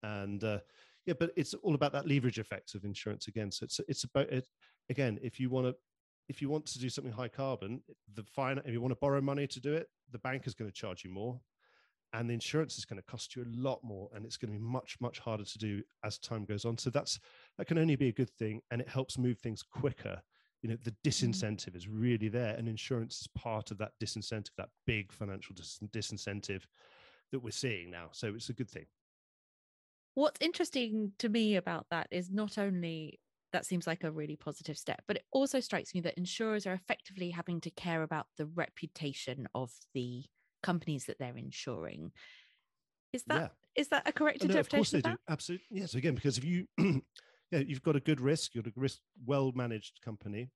and 0.03 0.43
uh, 0.43 0.59
yeah, 1.05 1.13
but 1.17 1.31
it's 1.37 1.53
all 1.53 1.75
about 1.75 1.93
that 1.93 2.07
leverage 2.07 2.39
effect 2.39 2.75
of 2.75 2.83
insurance 2.83 3.29
again. 3.29 3.51
So 3.51 3.63
it's 3.63 3.79
it's 3.87 4.03
about 4.03 4.29
it 4.29 4.47
again. 4.89 5.17
If 5.21 5.39
you 5.39 5.49
want 5.49 5.67
to 5.67 5.75
if 6.27 6.41
you 6.41 6.49
want 6.49 6.65
to 6.65 6.79
do 6.79 6.89
something 6.89 7.13
high 7.13 7.29
carbon, 7.29 7.81
the 8.15 8.23
fine 8.23 8.59
if 8.65 8.73
you 8.73 8.81
want 8.81 8.91
to 8.91 8.99
borrow 8.99 9.21
money 9.21 9.47
to 9.47 9.59
do 9.61 9.73
it, 9.73 9.87
the 10.11 10.19
bank 10.19 10.45
is 10.45 10.53
going 10.53 10.69
to 10.69 10.75
charge 10.75 11.05
you 11.05 11.09
more 11.09 11.39
and 12.13 12.29
the 12.29 12.33
insurance 12.33 12.77
is 12.77 12.85
going 12.85 13.01
to 13.01 13.05
cost 13.05 13.35
you 13.35 13.43
a 13.43 13.57
lot 13.57 13.79
more 13.83 14.09
and 14.13 14.25
it's 14.25 14.37
going 14.37 14.51
to 14.51 14.57
be 14.57 14.63
much 14.63 14.97
much 14.99 15.19
harder 15.19 15.43
to 15.43 15.57
do 15.57 15.81
as 16.03 16.17
time 16.17 16.45
goes 16.45 16.65
on. 16.65 16.77
So 16.77 16.89
that's 16.89 17.19
that 17.57 17.67
can 17.67 17.77
only 17.77 17.95
be 17.95 18.09
a 18.09 18.13
good 18.13 18.29
thing 18.29 18.61
and 18.71 18.81
it 18.81 18.89
helps 18.89 19.17
move 19.17 19.39
things 19.39 19.63
quicker. 19.63 20.21
You 20.61 20.69
know 20.69 20.77
the 20.83 20.91
mm-hmm. 20.91 21.09
disincentive 21.09 21.75
is 21.75 21.87
really 21.87 22.27
there 22.27 22.55
and 22.55 22.67
insurance 22.67 23.21
is 23.21 23.27
part 23.35 23.71
of 23.71 23.77
that 23.79 23.91
disincentive 24.01 24.51
that 24.57 24.69
big 24.85 25.11
financial 25.11 25.55
dis- 25.55 25.79
disincentive 25.91 26.63
that 27.31 27.39
we're 27.39 27.51
seeing 27.51 27.89
now. 27.89 28.09
So 28.11 28.33
it's 28.35 28.49
a 28.49 28.53
good 28.53 28.69
thing. 28.69 28.85
What's 30.13 30.41
interesting 30.41 31.13
to 31.19 31.29
me 31.29 31.55
about 31.55 31.87
that 31.89 32.07
is 32.11 32.29
not 32.29 32.57
only 32.57 33.19
that 33.53 33.65
seems 33.65 33.87
like 33.87 34.03
a 34.03 34.11
really 34.11 34.35
positive 34.35 34.77
step 34.77 35.01
but 35.07 35.17
it 35.17 35.25
also 35.31 35.59
strikes 35.59 35.93
me 35.93 36.01
that 36.01 36.17
insurers 36.17 36.65
are 36.65 36.73
effectively 36.73 37.31
having 37.31 37.59
to 37.61 37.69
care 37.69 38.03
about 38.03 38.27
the 38.37 38.45
reputation 38.45 39.47
of 39.55 39.71
the 39.93 40.23
companies 40.61 41.05
that 41.05 41.17
they're 41.19 41.37
insuring. 41.37 42.11
Is 43.13 43.23
that 43.27 43.41
yeah. 43.75 43.81
is 43.81 43.87
that 43.89 44.07
a 44.07 44.11
correct 44.11 44.43
interpretation? 44.43 44.53
No, 44.53 44.59
of 44.59 44.69
course 44.69 44.91
they 44.91 45.01
do. 45.01 45.17
Absolutely. 45.29 45.65
Yes. 45.71 45.93
Again, 45.95 46.15
because 46.15 46.37
if 46.37 46.45
you 46.45 46.67
yeah, 47.51 47.59
you've 47.59 47.83
got 47.83 47.95
a 47.95 47.99
good 47.99 48.21
risk, 48.21 48.55
you've 48.55 48.63
got 48.63 48.77
a 48.77 48.79
risk 48.79 48.99
well 49.25 49.51
managed 49.53 49.99
company, 50.03 50.49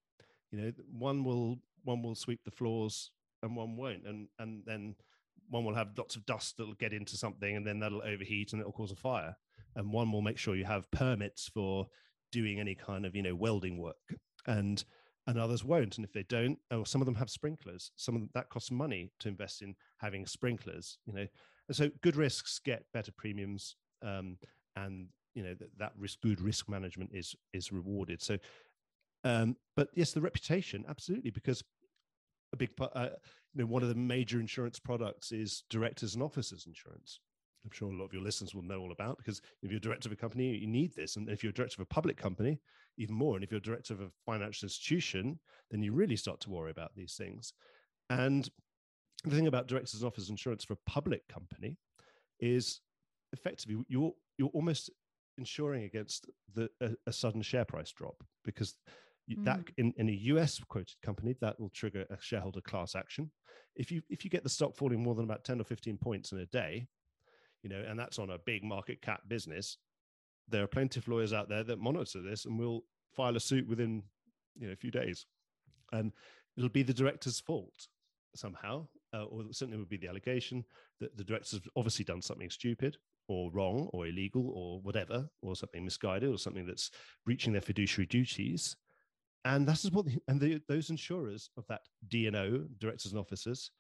you 0.52 0.60
know, 0.60 0.72
one 0.92 1.24
will 1.24 1.58
one 1.84 2.02
will 2.02 2.16
sweep 2.16 2.40
the 2.46 2.52
floors 2.52 3.12
and 3.44 3.56
one 3.56 3.76
won't. 3.76 4.06
And 4.08 4.28
and 4.40 4.64
then 4.66 4.96
one 5.50 5.66
will 5.66 5.76
have 5.76 5.98
lots 5.98 6.16
of 6.16 6.26
dust 6.26 6.56
that'll 6.58 6.74
get 6.76 6.94
into 6.94 7.18
something 7.18 7.56
and 7.56 7.68
then 7.68 7.80
that'll 7.80 8.02
overheat 8.02 8.54
and 8.54 8.62
it'll 8.62 8.72
cause 8.72 8.92
a 8.92 8.96
fire. 8.96 9.36
And 9.76 9.92
one 9.92 10.12
will 10.12 10.22
make 10.22 10.38
sure 10.38 10.56
you 10.56 10.66
have 10.66 10.90
permits 10.92 11.50
for 11.54 11.88
doing 12.32 12.60
any 12.60 12.76
kind 12.76 13.06
of, 13.06 13.16
you 13.16 13.22
know, 13.22 13.36
welding 13.36 13.78
work. 13.78 13.96
And 14.48 14.84
and 15.28 15.40
others 15.40 15.64
won't. 15.64 15.98
And 15.98 16.06
if 16.06 16.14
they 16.14 16.24
don't, 16.24 16.58
or 16.72 16.78
oh, 16.78 16.84
some 16.84 17.02
of 17.02 17.06
them 17.06 17.16
have 17.16 17.30
sprinklers. 17.30 17.92
Some 17.96 18.16
of 18.16 18.22
them, 18.22 18.30
that 18.34 18.50
costs 18.50 18.72
money 18.72 19.12
to 19.20 19.28
invest 19.28 19.62
in 19.62 19.76
having 19.98 20.26
sprinklers. 20.26 20.98
You 21.06 21.14
know, 21.14 21.28
and 21.68 21.76
so 21.76 21.90
good 22.02 22.16
risks 22.16 22.60
get 22.64 22.86
better 22.94 23.12
premiums, 23.12 23.76
um, 24.04 24.38
and 24.76 25.08
you 25.34 25.44
know 25.44 25.54
that, 25.56 25.78
that 25.78 25.94
risk, 25.98 26.22
good 26.22 26.42
risk 26.42 26.70
management 26.70 27.12
is 27.14 27.36
is 27.54 27.72
rewarded. 27.72 28.22
So, 28.22 28.38
um, 29.24 29.56
but 29.76 29.90
yes, 29.96 30.12
the 30.12 30.22
reputation 30.22 30.86
absolutely 30.88 31.32
because 31.32 31.64
a 32.54 32.58
big 32.58 32.76
part, 32.76 32.92
uh, 32.96 33.10
you 33.54 33.62
know, 33.62 33.66
one 33.66 33.84
of 33.84 33.90
the 33.90 33.96
major 33.96 34.40
insurance 34.40 34.80
products 34.80 35.32
is 35.32 35.64
directors 35.70 36.14
and 36.14 36.24
officers 36.24 36.66
insurance. 36.66 37.20
I'm 37.66 37.72
sure 37.72 37.92
a 37.92 37.96
lot 37.96 38.06
of 38.06 38.14
your 38.14 38.22
listeners 38.22 38.54
will 38.54 38.62
know 38.62 38.80
all 38.80 38.92
about 38.92 39.18
because 39.18 39.42
if 39.64 39.72
you're 39.72 39.80
director 39.80 40.08
of 40.08 40.14
a 40.14 40.16
company, 40.16 40.56
you 40.56 40.68
need 40.68 40.94
this. 40.94 41.16
And 41.16 41.30
if 41.30 41.44
you're 41.44 41.52
director 41.52 41.82
of 41.82 41.88
a 41.90 41.94
public 41.94 42.16
company, 42.16 42.60
even 42.98 43.16
more. 43.16 43.36
And 43.36 43.44
if 43.44 43.52
you're 43.52 43.60
director 43.60 43.94
of 43.94 44.02
a 44.02 44.12
financial 44.26 44.68
institution, 44.68 45.40
then 45.72 45.82
you 45.82 45.92
really 45.92 46.16
start 46.16 46.40
to 46.42 46.50
worry 46.50 46.72
about 46.72 46.96
these 46.96 47.16
things. 47.16 47.54
And 48.10 48.48
the 49.24 49.36
thing 49.36 49.48
about 49.48 49.68
directors 49.68 50.02
and 50.02 50.08
officers 50.08 50.30
insurance 50.30 50.64
for 50.64 50.74
a 50.74 50.90
public 50.90 51.28
company 51.28 51.78
is 52.40 52.82
effectively 53.34 53.84
you're 53.88 54.14
you're 54.38 54.50
almost 54.50 54.90
insuring 55.38 55.84
against 55.84 56.30
the 56.54 56.70
a, 56.82 56.92
a 57.08 57.14
sudden 57.14 57.42
share 57.42 57.66
price 57.66 57.92
drop 57.92 58.24
because 58.44 58.76
mm. 59.30 59.44
that 59.44 59.60
in, 59.78 59.94
in 59.98 60.10
a 60.10 60.20
US 60.34 60.60
quoted 60.68 60.96
company 61.04 61.36
that 61.42 61.60
will 61.60 61.70
trigger 61.70 62.06
a 62.10 62.18
shareholder 62.22 62.62
class 62.62 62.96
action. 62.96 63.32
If 63.76 63.92
you 63.92 64.02
if 64.10 64.24
you 64.24 64.30
get 64.30 64.44
the 64.44 64.50
stock 64.50 64.76
falling 64.76 65.02
more 65.02 65.16
than 65.16 65.26
about 65.26 65.44
10 65.44 65.60
or 65.60 65.64
15 65.64 65.98
points 65.98 66.32
in 66.32 66.40
a 66.40 66.46
day, 66.46 66.88
you 67.66 67.70
know, 67.70 67.84
and 67.90 68.00
that's 68.00 68.20
on 68.20 68.30
a 68.30 68.38
big 68.38 68.64
market 68.64 69.02
cap 69.02 69.22
business. 69.28 69.78
There 70.48 70.64
are 70.64 70.68
plenty 70.68 71.00
of 71.00 71.08
lawyers 71.08 71.34
out 71.34 71.50
there 71.50 71.64
that 71.64 71.80
monitor 71.80 72.22
this 72.22 72.46
and 72.46 72.60
will 72.60 72.84
file 73.12 73.36
a 73.36 73.40
suit 73.40 73.68
within, 73.68 74.04
you 74.56 74.68
know, 74.68 74.74
a 74.74 74.76
few 74.76 74.92
days, 74.92 75.26
and 75.92 76.12
it'll 76.56 76.70
be 76.70 76.84
the 76.84 76.94
director's 76.94 77.40
fault 77.40 77.88
somehow, 78.36 78.86
uh, 79.16 79.24
or 79.24 79.46
certainly 79.52 79.80
would 79.80 79.90
be 79.90 79.98
the 79.98 80.08
allegation 80.08 80.64
that 81.00 81.18
the 81.18 81.24
director's 81.24 81.60
obviously 81.76 82.06
done 82.06 82.22
something 82.22 82.52
stupid 82.52 82.98
or 83.28 83.50
wrong 83.52 83.90
or 83.94 84.06
illegal 84.06 84.52
or 84.54 84.80
whatever, 84.82 85.28
or 85.42 85.56
something 85.56 85.84
misguided 85.84 86.30
or 86.30 86.38
something 86.38 86.68
that's 86.68 86.92
breaching 87.26 87.52
their 87.52 87.64
fiduciary 87.64 88.06
duties. 88.06 88.76
And 89.44 89.68
that 89.68 89.84
is 89.84 89.92
what, 89.92 90.06
the, 90.06 90.20
and 90.28 90.40
the, 90.40 90.62
those 90.68 90.92
insurers 90.92 91.50
of 91.58 91.66
that 91.68 91.82
D&O, 92.10 92.66
directors 92.78 93.12
and 93.12 93.20
officers, 93.20 93.72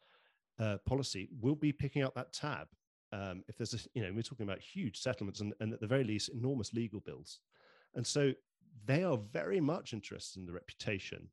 uh, 0.59 0.77
policy 0.87 1.29
will 1.39 1.55
be 1.55 1.71
picking 1.71 2.01
up 2.01 2.15
that 2.15 2.33
tab 2.33 2.67
um, 3.15 3.43
if 3.47 3.57
there's 3.57 3.73
a, 3.73 3.77
you 3.93 4.03
know, 4.03 4.11
we're 4.13 4.21
talking 4.21 4.45
about 4.45 4.59
huge 4.59 4.99
settlements 4.99 5.39
and, 5.39 5.53
and 5.61 5.73
at 5.73 5.79
the 5.79 5.87
very 5.87 6.03
least, 6.03 6.29
enormous 6.29 6.73
legal 6.73 6.99
bills. 6.99 7.39
And 7.95 8.05
so 8.05 8.33
they 8.85 9.03
are 9.03 9.17
very 9.31 9.61
much 9.61 9.93
interested 9.93 10.39
in 10.39 10.45
the 10.45 10.51
reputation 10.51 11.29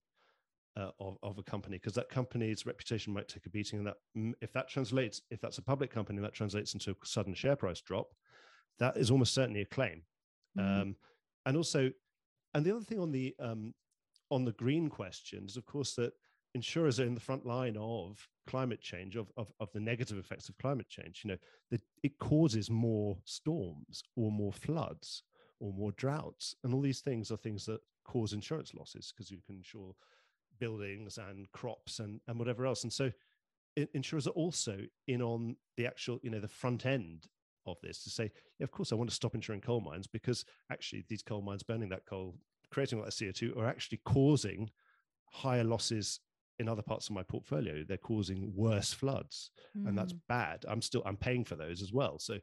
uh, 0.76 0.90
of, 1.00 1.18
of 1.22 1.38
a 1.38 1.42
company 1.42 1.78
because 1.78 1.94
that 1.94 2.08
company's 2.08 2.64
reputation 2.66 3.12
might 3.12 3.28
take 3.28 3.46
a 3.46 3.50
beating. 3.50 3.80
And 3.80 3.88
that 3.88 3.96
mm, 4.16 4.32
if 4.40 4.52
that 4.52 4.68
translates, 4.68 5.22
if 5.30 5.40
that's 5.40 5.58
a 5.58 5.62
public 5.62 5.90
company, 5.90 6.20
that 6.20 6.34
translates 6.34 6.72
into 6.72 6.92
a 6.92 6.94
sudden 7.04 7.34
share 7.34 7.56
price 7.56 7.80
drop, 7.80 8.14
that 8.78 8.96
is 8.96 9.10
almost 9.10 9.34
certainly 9.34 9.62
a 9.62 9.66
claim. 9.66 10.02
Mm-hmm. 10.56 10.82
Um, 10.82 10.96
and 11.46 11.56
also, 11.56 11.90
and 12.54 12.64
the 12.64 12.74
other 12.74 12.84
thing 12.84 13.00
on 13.00 13.10
the 13.10 13.34
um, 13.40 13.74
on 14.30 14.44
the 14.44 14.52
green 14.52 14.88
questions, 14.88 15.56
of 15.56 15.66
course, 15.66 15.94
that 15.96 16.12
insurers 16.54 17.00
are 17.00 17.04
in 17.04 17.14
the 17.14 17.20
front 17.20 17.46
line 17.46 17.76
of 17.78 18.28
climate 18.46 18.80
change, 18.80 19.16
of, 19.16 19.30
of, 19.36 19.52
of 19.60 19.72
the 19.72 19.80
negative 19.80 20.18
effects 20.18 20.48
of 20.48 20.58
climate 20.58 20.88
change. 20.88 21.22
You 21.24 21.32
know, 21.32 21.38
that 21.70 21.82
it 22.02 22.18
causes 22.18 22.70
more 22.70 23.18
storms 23.24 24.02
or 24.16 24.30
more 24.30 24.52
floods 24.52 25.22
or 25.60 25.72
more 25.72 25.92
droughts. 25.92 26.54
And 26.64 26.74
all 26.74 26.80
these 26.80 27.00
things 27.00 27.30
are 27.30 27.36
things 27.36 27.66
that 27.66 27.80
cause 28.04 28.32
insurance 28.32 28.74
losses 28.74 29.12
because 29.14 29.30
you 29.30 29.38
can 29.46 29.56
insure 29.56 29.94
buildings 30.58 31.18
and 31.18 31.50
crops 31.52 31.98
and, 31.98 32.20
and 32.28 32.38
whatever 32.38 32.66
else. 32.66 32.82
And 32.82 32.92
so 32.92 33.10
insurers 33.94 34.26
are 34.26 34.30
also 34.30 34.78
in 35.06 35.22
on 35.22 35.56
the 35.76 35.86
actual, 35.86 36.20
you 36.22 36.30
know, 36.30 36.40
the 36.40 36.48
front 36.48 36.84
end 36.84 37.26
of 37.66 37.76
this 37.82 38.02
to 38.04 38.10
say, 38.10 38.30
yeah, 38.58 38.64
of 38.64 38.72
course, 38.72 38.92
I 38.92 38.96
want 38.96 39.08
to 39.08 39.16
stop 39.16 39.34
insuring 39.34 39.60
coal 39.60 39.80
mines 39.80 40.06
because 40.06 40.44
actually 40.70 41.04
these 41.08 41.22
coal 41.22 41.42
mines 41.42 41.62
burning 41.62 41.88
that 41.90 42.06
coal, 42.06 42.34
creating 42.70 42.98
all 42.98 43.04
that 43.04 43.12
CO2 43.12 43.56
are 43.56 43.66
actually 43.66 44.00
causing 44.04 44.70
higher 45.30 45.64
losses 45.64 46.20
in 46.58 46.68
other 46.68 46.82
parts 46.82 47.08
of 47.08 47.14
my 47.14 47.22
portfolio. 47.22 47.84
They're 47.84 47.96
causing 47.96 48.52
worse 48.54 48.92
floods, 48.92 49.50
mm. 49.76 49.88
and 49.88 49.96
that's 49.96 50.12
mm. 50.12 50.20
bad. 50.28 50.64
I'm 50.68 50.82
still 50.82 51.02
I'm 51.04 51.16
paying 51.16 51.44
for 51.44 51.56
those 51.56 51.82
as 51.82 51.92
well. 51.92 52.18
So 52.18 52.38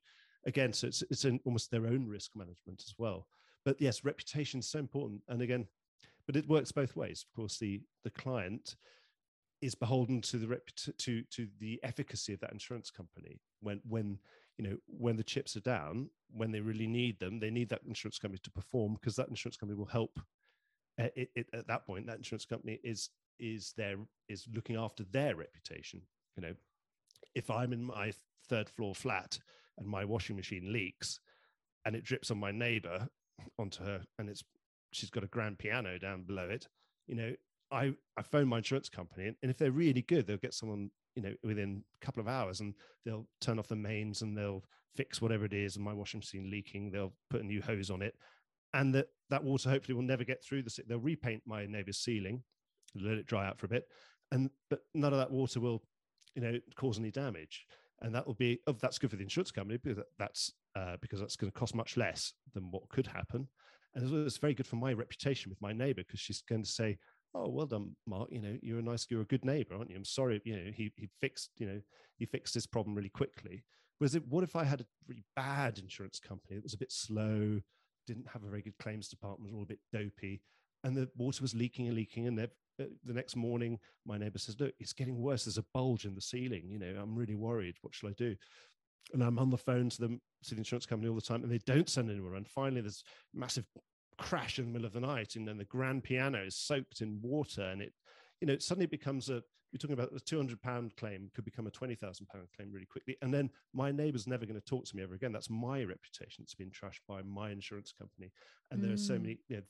again, 0.46 0.74
so 0.74 0.88
it's 0.88 1.04
it's 1.10 1.26
an, 1.26 1.40
almost 1.46 1.72
their 1.72 1.88
own 1.88 2.08
risk 2.08 2.32
management 2.36 2.84
as 2.86 2.94
well. 2.98 3.28
But 3.66 3.80
yes, 3.80 4.04
reputation 4.04 4.60
is 4.60 4.70
so 4.70 4.80
important. 4.80 5.22
And 5.28 5.42
again, 5.42 5.68
but 6.26 6.36
it 6.36 6.48
works 6.48 6.72
both 6.72 6.96
ways. 6.96 7.26
Of 7.28 7.36
course, 7.36 7.58
the 7.58 7.82
the 8.04 8.12
client 8.12 8.76
is 9.62 9.76
beholden 9.76 10.22
to 10.22 10.38
the 10.38 10.48
rep 10.48 10.66
to 10.98 11.24
to 11.24 11.48
the 11.60 11.80
efficacy 11.84 12.34
of 12.34 12.40
that 12.40 12.54
insurance 12.54 12.90
company 12.90 13.40
when 13.62 13.82
when 13.88 14.18
you 14.58 14.68
know 14.68 14.78
when 14.88 15.18
the 15.18 15.24
chips 15.24 15.56
are 15.56 15.62
down 15.62 16.10
when 16.32 16.52
they 16.52 16.62
really 16.62 16.88
need 16.88 17.20
them 17.20 17.40
they 17.40 17.50
need 17.50 17.70
that 17.70 17.82
insurance 17.88 18.18
company 18.18 18.40
to 18.44 18.52
perform 18.52 18.94
because 18.94 19.16
that 19.16 19.28
insurance 19.28 19.58
company 19.58 19.78
will 19.78 19.86
help 19.86 20.20
uh, 21.00 21.08
it, 21.16 21.30
it, 21.36 21.48
at 21.54 21.68
that 21.68 21.86
point 21.86 22.08
that 22.08 22.18
insurance 22.18 22.46
company 22.46 22.80
is 22.84 23.10
is 23.40 23.74
there 23.78 23.98
is 24.28 24.46
looking 24.54 24.76
after 24.76 25.04
their 25.12 25.36
reputation 25.36 26.02
you 26.36 26.44
know. 26.44 26.54
If 27.36 27.50
i'm 27.50 27.74
in 27.74 27.84
my 27.84 28.12
third 28.48 28.70
floor 28.70 28.96
flat 28.96 29.38
and 29.78 29.88
my 29.88 30.06
washing 30.06 30.36
machine 30.36 30.74
leaks 30.74 31.20
and 31.86 31.96
it 31.96 32.04
drips 32.04 32.32
on 32.32 32.40
my 32.40 32.52
neighbor 32.52 33.08
onto 33.58 33.84
her 33.84 34.02
and 34.18 34.30
it's 34.30 34.44
she's 34.92 35.10
got 35.10 35.24
a 35.24 35.28
grand 35.28 35.60
piano 35.60 35.98
down 36.00 36.24
below 36.24 36.50
it 36.50 36.68
you 37.08 37.16
know 37.16 37.34
i 37.72 37.94
i 38.18 38.22
phone 38.22 38.48
my 38.48 38.58
insurance 38.58 38.90
company 38.90 39.28
and, 39.28 39.36
and 39.42 39.52
if 39.52 39.58
they're 39.58 39.72
really 39.72 40.02
good 40.02 40.26
they'll 40.26 40.38
get 40.38 40.54
someone 40.54 40.90
you 41.16 41.22
know 41.22 41.34
within 41.44 41.84
a 42.02 42.06
couple 42.06 42.22
of 42.22 42.28
hours 42.28 42.60
and 42.60 42.74
they'll 43.06 43.28
turn 43.42 43.60
off 43.60 43.68
the 43.68 43.76
mains 43.76 44.22
and 44.22 44.38
they'll 44.38 44.64
fix 44.96 45.22
whatever 45.22 45.46
it 45.46 45.54
is 45.54 45.76
and 45.76 45.86
my 45.86 45.94
washing 45.94 46.20
machine 46.20 46.50
leaking 46.50 46.92
they'll 46.92 47.14
put 47.30 47.42
a 47.42 47.46
new 47.46 47.62
hose 47.62 47.90
on 47.90 48.02
it. 48.02 48.16
And 48.74 48.94
that 48.96 49.08
that 49.30 49.44
water 49.44 49.70
hopefully 49.70 49.96
will 49.96 50.04
never 50.04 50.24
get 50.24 50.44
through 50.44 50.64
the 50.64 50.84
they'll 50.88 51.00
repaint 51.00 51.42
my 51.46 51.66
neighbor's 51.66 51.98
ceiling 51.98 52.44
let 52.96 53.18
it 53.18 53.26
dry 53.26 53.48
out 53.48 53.60
for 53.60 53.66
a 53.66 53.70
bit 53.70 53.86
and 54.32 54.50
but 54.70 54.82
none 54.94 55.14
of 55.14 55.20
that 55.20 55.32
water 55.32 55.60
will 55.60 55.82
you 56.36 56.42
know 56.42 56.60
cause 56.76 57.00
any 57.00 57.12
damage. 57.12 57.66
And 58.02 58.16
that 58.16 58.26
will 58.26 58.36
be 58.36 58.60
oh, 58.68 58.74
that's 58.74 58.98
good 58.98 59.10
for 59.10 59.18
the 59.18 59.24
insurance 59.24 59.52
company 59.52 59.78
because 59.84 60.04
that's 60.18 60.54
uh, 60.76 60.96
because 61.02 61.20
that's 61.20 61.36
going 61.36 61.52
to 61.52 61.58
cost 61.58 61.76
much 61.76 61.98
less 61.98 62.34
than 62.54 62.72
what 62.72 62.88
could 62.90 63.08
happen. 63.08 63.48
And 63.96 64.26
it's 64.26 64.38
very 64.38 64.54
good 64.54 64.68
for 64.68 64.78
my 64.78 64.94
reputation 64.94 65.50
with 65.50 65.62
my 65.62 65.74
neighbor 65.74 66.04
because 66.06 66.20
she's 66.20 66.42
going 66.48 66.64
to 66.64 66.70
say 66.70 66.98
oh 67.36 67.48
well 67.48 67.66
done 67.66 67.96
mark 68.08 68.28
you 68.32 68.42
know 68.42 68.58
you're 68.64 68.80
a 68.80 68.84
nice 68.84 69.06
you're 69.10 69.22
a 69.22 69.26
good 69.26 69.46
neighbor 69.46 69.76
aren't 69.76 69.90
you? 69.90 69.98
I'm 69.98 70.06
sorry 70.06 70.42
you 70.46 70.56
know 70.56 70.72
he, 70.74 70.92
he 70.96 71.10
fixed 71.20 71.52
you 71.58 71.68
know 71.68 71.82
he 72.18 72.26
fixed 72.26 72.54
this 72.54 72.68
problem 72.68 72.96
really 72.96 73.10
quickly. 73.10 73.64
Whereas 73.98 74.16
it, 74.16 74.26
what 74.30 74.46
if 74.46 74.56
i 74.56 74.64
had 74.64 74.82
a 74.82 74.86
really 75.08 75.26
bad 75.36 75.78
insurance 75.78 76.20
company 76.20 76.56
that 76.56 76.64
was 76.64 76.74
a 76.74 76.78
bit 76.78 76.92
slow 76.92 77.60
didn't 78.08 78.30
have 78.32 78.44
a 78.44 78.50
very 78.50 78.62
good 78.62 78.78
claims 78.80 79.10
department 79.10 79.52
was 79.52 79.54
all 79.54 79.64
a 79.64 79.66
bit 79.66 79.80
dopey 79.92 80.42
and 80.84 80.96
the 80.96 81.10
water 81.18 81.42
was 81.42 81.56
leaking 81.56 81.88
and 81.88 81.96
leaking 81.96 82.28
and 82.28 82.40
uh, 82.40 82.48
the 83.04 83.14
next 83.14 83.36
morning 83.36 83.78
my 84.06 84.18
neighbor 84.18 84.38
says 84.38 84.60
look 84.60 84.74
it's 84.80 84.94
getting 84.94 85.22
worse. 85.22 85.46
There's 85.46 85.58
a 85.58 85.66
bulge 85.74 86.06
in 86.06 86.16
the 86.16 86.22
ceiling 86.22 86.70
you 86.70 86.80
know 86.80 87.00
i'm 87.02 87.16
really 87.16 87.36
worried. 87.36 87.76
What 87.82 87.94
shall 87.94 88.10
i 88.10 88.14
do? 88.14 88.36
And 89.14 89.24
i'm 89.24 89.40
on 89.40 89.50
the 89.50 89.58
phone 89.58 89.90
to 89.90 90.02
them 90.02 90.22
to 90.44 90.56
the 90.56 90.60
insurance 90.60 90.86
company 90.86 91.10
all 91.10 91.16
the 91.16 91.22
time 91.22 91.44
and 91.44 91.52
they 91.52 91.62
don't 91.66 91.90
send 91.90 92.10
anyone 92.10 92.36
and 92.36 92.48
finally 92.48 92.82
there's 92.82 93.04
a 93.36 93.40
massive 93.40 93.66
crash 94.18 94.60
in 94.60 94.66
the 94.66 94.72
middle 94.72 94.86
of 94.86 94.94
the 94.94 95.00
night 95.00 95.36
and 95.36 95.48
then 95.48 95.58
the 95.58 95.66
grand 95.66 96.04
piano 96.04 96.44
is 96.44 96.56
soaked 96.56 97.02
in 97.02 97.20
water 97.22 97.64
and 97.64 97.82
it 97.82 97.94
you 98.42 98.48
know 98.48 98.54
it 98.54 98.62
suddenly 98.62 98.86
becomes 98.86 99.30
a 99.30 99.42
you're 99.72 99.78
talking 99.78 99.94
about 99.94 100.12
a 100.16 100.20
200 100.20 100.62
pound 100.62 100.96
claim 100.96 101.30
could 101.34 101.46
become 101.46 101.68
a 101.68 101.72
20,000 101.72 102.28
pound 102.28 102.48
claim 102.56 102.72
really 102.72 102.86
quickly 102.86 103.18
and 103.22 103.34
then 103.34 103.50
my 103.74 103.92
neighbor's 103.92 104.28
never 104.28 104.46
going 104.46 104.60
to 104.60 104.66
talk 104.66 104.86
to 104.86 104.96
me 104.96 105.04
ever 105.04 105.14
again. 105.14 105.32
That's 105.32 105.50
my 105.50 105.84
reputation. 105.84 106.44
It's 106.44 106.56
been 106.56 106.72
trashed 106.72 107.02
by 107.08 107.22
my 107.22 107.52
insurance 107.52 107.94
company 107.98 108.32
and 108.72 108.80
mm. 108.80 108.84
there 108.84 108.94
are 108.94 108.98
so 108.98 109.16
mm. 109.16 109.22
many 109.22 109.40
you 109.48 109.58
know, 109.58 109.64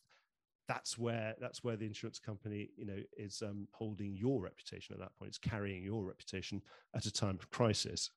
that's 0.69 0.99
where 0.99 1.33
that's 1.41 1.63
where 1.63 1.75
the 1.75 1.85
insurance 1.85 2.19
company 2.19 2.69
you 2.77 2.85
know 2.85 3.01
is 3.17 3.41
um, 3.41 3.67
holding 3.71 4.15
your 4.15 4.39
reputation 4.39 4.93
at 4.93 4.99
that 4.99 5.17
point. 5.17 5.29
It's 5.29 5.37
carrying 5.39 5.83
your 5.83 6.05
reputation 6.05 6.61
at 6.95 7.07
a 7.07 7.11
time 7.11 7.37
of 7.41 7.49
crisis. 7.49 8.11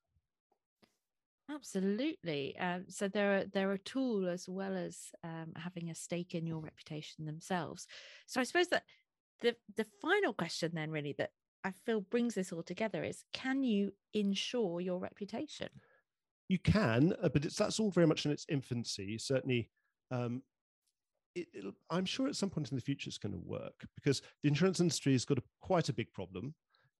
Absolutely. 1.51 2.55
Um, 2.59 2.85
so 2.87 3.07
they're 3.07 3.45
they're 3.51 3.73
a 3.73 3.79
tool 3.79 4.29
as 4.29 4.47
well 4.47 4.77
as 4.77 5.11
um, 5.23 5.53
having 5.57 5.89
a 5.89 5.95
stake 5.95 6.35
in 6.35 6.45
your 6.45 6.59
reputation 6.59 7.25
themselves. 7.25 7.87
So 8.27 8.39
i 8.39 8.43
suppose 8.43 8.67
that 8.67 8.83
the 9.41 9.55
the 9.75 9.87
final 9.99 10.31
question 10.31 10.71
then 10.73 10.91
really 10.91 11.15
that 11.17 11.31
i 11.65 11.71
feel 11.85 11.99
brings 11.99 12.35
this 12.35 12.53
all 12.53 12.63
together 12.63 13.03
is 13.03 13.23
can 13.33 13.63
you 13.63 13.91
insure 14.13 14.79
your 14.79 14.99
reputation? 14.99 15.69
You 16.49 16.59
can 16.59 17.15
uh, 17.21 17.29
but 17.29 17.45
it's 17.45 17.55
that's 17.55 17.79
all 17.79 17.89
very 17.89 18.07
much 18.07 18.25
in 18.27 18.31
its 18.31 18.45
infancy. 18.47 19.17
Certainly 19.17 19.71
um, 20.11 20.43
it, 21.35 21.47
I'm 21.89 22.05
sure 22.05 22.27
at 22.27 22.35
some 22.35 22.49
point 22.49 22.71
in 22.71 22.75
the 22.75 22.81
future 22.81 23.07
it's 23.07 23.17
going 23.17 23.33
to 23.33 23.41
work 23.47 23.85
because 23.95 24.21
the 24.41 24.49
insurance 24.49 24.79
industry 24.79 25.13
has 25.13 25.25
got 25.25 25.39
a, 25.39 25.43
quite 25.61 25.89
a 25.89 25.93
big 25.93 26.11
problem 26.13 26.53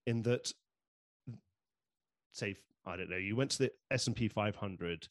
in 0.06 0.22
that, 0.24 0.52
say, 2.32 2.56
I 2.86 2.98
don't 2.98 3.10
know, 3.10 3.18
you 3.18 3.36
went 3.36 3.52
to 3.52 3.60
the 3.60 3.72
S&P 3.92 4.28
500 4.28 5.08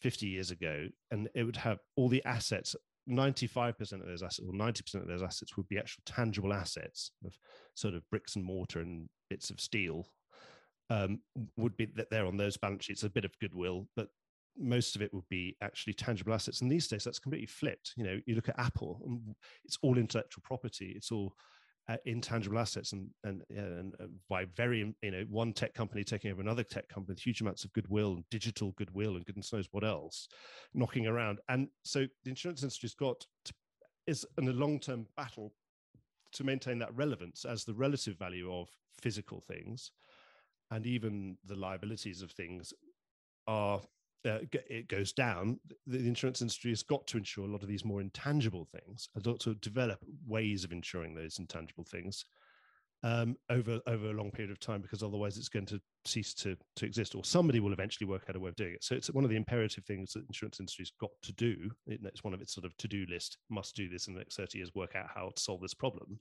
50 0.00 0.26
years 0.26 0.50
ago 0.50 0.86
and 1.10 1.28
it 1.34 1.42
would 1.42 1.56
have 1.56 1.78
all 1.96 2.08
the 2.08 2.24
assets 2.24 2.76
95% 3.08 3.92
of 3.92 4.06
those 4.06 4.22
assets 4.22 4.46
or 4.46 4.52
90% 4.52 4.94
of 4.96 5.08
those 5.08 5.22
assets 5.22 5.56
would 5.56 5.68
be 5.68 5.78
actual 5.78 6.02
tangible 6.04 6.52
assets 6.52 7.12
of 7.24 7.34
sort 7.74 7.94
of 7.94 8.08
bricks 8.10 8.36
and 8.36 8.44
mortar 8.44 8.80
and 8.80 9.08
bits 9.30 9.50
of 9.50 9.60
steel 9.60 10.06
um, 10.90 11.20
would 11.56 11.76
be 11.76 11.86
that 11.96 12.10
they're 12.10 12.26
on 12.26 12.36
those 12.36 12.56
balance 12.56 12.84
sheets 12.84 13.02
a 13.02 13.10
bit 13.10 13.24
of 13.24 13.38
goodwill 13.40 13.88
but 13.96 14.08
most 14.58 14.96
of 14.96 15.02
it 15.02 15.12
would 15.12 15.28
be 15.28 15.56
actually 15.62 15.94
tangible 15.94 16.34
assets. 16.34 16.60
And 16.60 16.70
these 16.70 16.88
days, 16.88 17.04
that's 17.04 17.18
completely 17.18 17.46
flipped. 17.46 17.92
You 17.96 18.04
know, 18.04 18.18
you 18.26 18.34
look 18.34 18.48
at 18.48 18.58
Apple, 18.58 19.00
it's 19.64 19.78
all 19.82 19.98
intellectual 19.98 20.42
property. 20.44 20.92
It's 20.96 21.10
all 21.10 21.34
uh, 21.88 21.96
intangible 22.04 22.58
assets, 22.58 22.92
and 22.92 23.08
and, 23.24 23.42
and 23.50 23.94
uh, 24.00 24.06
by 24.28 24.44
very 24.56 24.94
you 25.02 25.10
know 25.10 25.24
one 25.30 25.52
tech 25.52 25.74
company 25.74 26.04
taking 26.04 26.30
over 26.30 26.40
another 26.40 26.62
tech 26.62 26.88
company, 26.88 27.14
with 27.14 27.24
huge 27.24 27.40
amounts 27.40 27.64
of 27.64 27.72
goodwill, 27.72 28.14
and 28.14 28.24
digital 28.30 28.72
goodwill, 28.72 29.16
and 29.16 29.24
goodness 29.24 29.52
knows 29.52 29.68
what 29.70 29.84
else, 29.84 30.28
knocking 30.74 31.06
around. 31.06 31.38
And 31.48 31.68
so 31.84 32.06
the 32.24 32.30
insurance 32.30 32.62
industry's 32.62 32.94
got 32.94 33.24
to, 33.46 33.54
is 34.06 34.26
in 34.36 34.48
a 34.48 34.52
long 34.52 34.80
term 34.80 35.06
battle 35.16 35.52
to 36.32 36.44
maintain 36.44 36.78
that 36.78 36.94
relevance 36.94 37.44
as 37.44 37.64
the 37.64 37.74
relative 37.74 38.18
value 38.18 38.52
of 38.52 38.68
physical 39.00 39.42
things 39.48 39.92
and 40.70 40.86
even 40.86 41.36
the 41.46 41.54
liabilities 41.54 42.22
of 42.22 42.30
things 42.32 42.72
are 43.46 43.80
uh, 44.26 44.38
it 44.68 44.88
goes 44.88 45.12
down, 45.12 45.60
the 45.86 45.98
insurance 45.98 46.40
industry 46.42 46.70
has 46.70 46.82
got 46.82 47.06
to 47.06 47.18
insure 47.18 47.44
a 47.44 47.50
lot 47.50 47.62
of 47.62 47.68
these 47.68 47.84
more 47.84 48.00
intangible 48.00 48.66
things, 48.72 49.08
has 49.14 49.22
got 49.22 49.40
to 49.40 49.54
develop 49.56 49.98
ways 50.26 50.64
of 50.64 50.72
insuring 50.72 51.14
those 51.14 51.38
intangible 51.38 51.84
things 51.84 52.24
um, 53.04 53.36
over 53.48 53.80
over 53.86 54.10
a 54.10 54.14
long 54.14 54.30
period 54.30 54.50
of 54.50 54.58
time, 54.58 54.82
because 54.82 55.04
otherwise 55.04 55.38
it's 55.38 55.48
going 55.48 55.66
to 55.66 55.80
cease 56.04 56.34
to 56.34 56.56
to 56.74 56.84
exist, 56.84 57.14
or 57.14 57.24
somebody 57.24 57.60
will 57.60 57.72
eventually 57.72 58.08
work 58.08 58.24
out 58.28 58.34
a 58.36 58.40
way 58.40 58.48
of 58.48 58.56
doing 58.56 58.74
it. 58.74 58.82
So 58.82 58.96
it's 58.96 59.10
one 59.12 59.24
of 59.24 59.30
the 59.30 59.36
imperative 59.36 59.84
things 59.84 60.12
that 60.12 60.26
insurance 60.26 60.58
industry's 60.58 60.92
got 61.00 61.10
to 61.22 61.32
do. 61.32 61.70
It's 61.86 62.24
one 62.24 62.34
of 62.34 62.42
its 62.42 62.52
sort 62.52 62.66
of 62.66 62.76
to 62.78 62.88
do 62.88 63.06
list: 63.08 63.38
must 63.50 63.76
do 63.76 63.88
this 63.88 64.08
in 64.08 64.14
the 64.14 64.20
next 64.20 64.36
thirty 64.36 64.58
years, 64.58 64.74
work 64.74 64.96
out 64.96 65.06
how 65.14 65.30
to 65.34 65.40
solve 65.40 65.60
this 65.60 65.74
problem. 65.74 66.18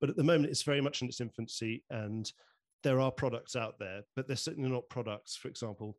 But 0.00 0.08
at 0.08 0.16
the 0.16 0.24
moment, 0.24 0.50
it's 0.50 0.62
very 0.62 0.80
much 0.80 1.02
in 1.02 1.08
its 1.08 1.20
infancy, 1.20 1.84
and 1.90 2.32
there 2.82 2.98
are 2.98 3.12
products 3.12 3.54
out 3.54 3.78
there, 3.78 4.00
but 4.16 4.26
they're 4.26 4.36
certainly 4.36 4.70
not 4.70 4.88
products, 4.88 5.36
for 5.36 5.48
example. 5.48 5.96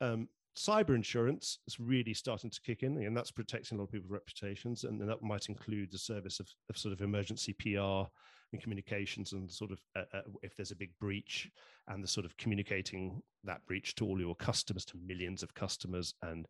Um, 0.00 0.28
cyber 0.56 0.94
insurance 0.94 1.58
is 1.66 1.80
really 1.80 2.14
starting 2.14 2.50
to 2.50 2.60
kick 2.60 2.82
in, 2.82 2.96
and 3.02 3.16
that's 3.16 3.30
protecting 3.30 3.76
a 3.76 3.80
lot 3.80 3.86
of 3.86 3.92
people's 3.92 4.10
reputations. 4.10 4.84
And, 4.84 5.00
that 5.00 5.22
might 5.22 5.48
include 5.48 5.90
the 5.90 5.98
service 5.98 6.40
of, 6.40 6.48
of, 6.70 6.78
sort 6.78 6.92
of 6.92 7.00
emergency 7.00 7.52
PR 7.52 8.08
and 8.52 8.62
communications, 8.62 9.32
and 9.32 9.50
sort 9.50 9.72
of 9.72 9.80
uh, 9.96 10.04
uh, 10.14 10.22
if 10.42 10.56
there's 10.56 10.70
a 10.70 10.76
big 10.76 10.92
breach, 11.00 11.50
and 11.88 12.02
the 12.02 12.08
sort 12.08 12.24
of 12.24 12.36
communicating 12.36 13.20
that 13.42 13.64
breach 13.66 13.94
to 13.96 14.04
all 14.04 14.20
your 14.20 14.36
customers, 14.36 14.84
to 14.86 14.96
millions 15.04 15.42
of 15.42 15.54
customers, 15.54 16.14
and 16.22 16.46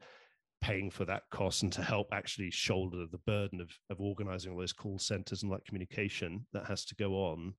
paying 0.61 0.91
for 0.91 1.05
that 1.07 1.23
cost, 1.31 1.63
and 1.63 1.73
to 1.73 1.83
help 1.83 2.09
actually 2.13 2.51
shoulder 2.51 3.07
the 3.11 3.19
burden 3.27 3.61
of, 3.61 3.71
of 3.91 4.01
organizing 4.01 4.53
all 4.53 4.59
those 4.59 4.73
call 4.73 4.99
centers 4.99 5.43
and 5.43 5.53
that 5.53 5.65
communication 5.65 6.47
that 6.53 6.67
has 6.67 6.85
to 6.85 6.95
go 6.95 7.15
on. 7.15 7.55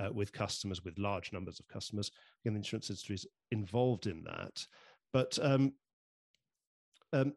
Uh, 0.00 0.08
with 0.12 0.32
customers, 0.32 0.82
with 0.82 0.96
large 0.98 1.30
numbers 1.30 1.60
of 1.60 1.68
customers, 1.68 2.10
again, 2.40 2.54
the 2.54 2.58
insurance 2.58 2.88
industry 2.88 3.14
is 3.14 3.26
involved 3.50 4.06
in 4.06 4.22
that. 4.22 4.64
But 5.12 5.38
um, 5.42 5.72
um, 7.12 7.32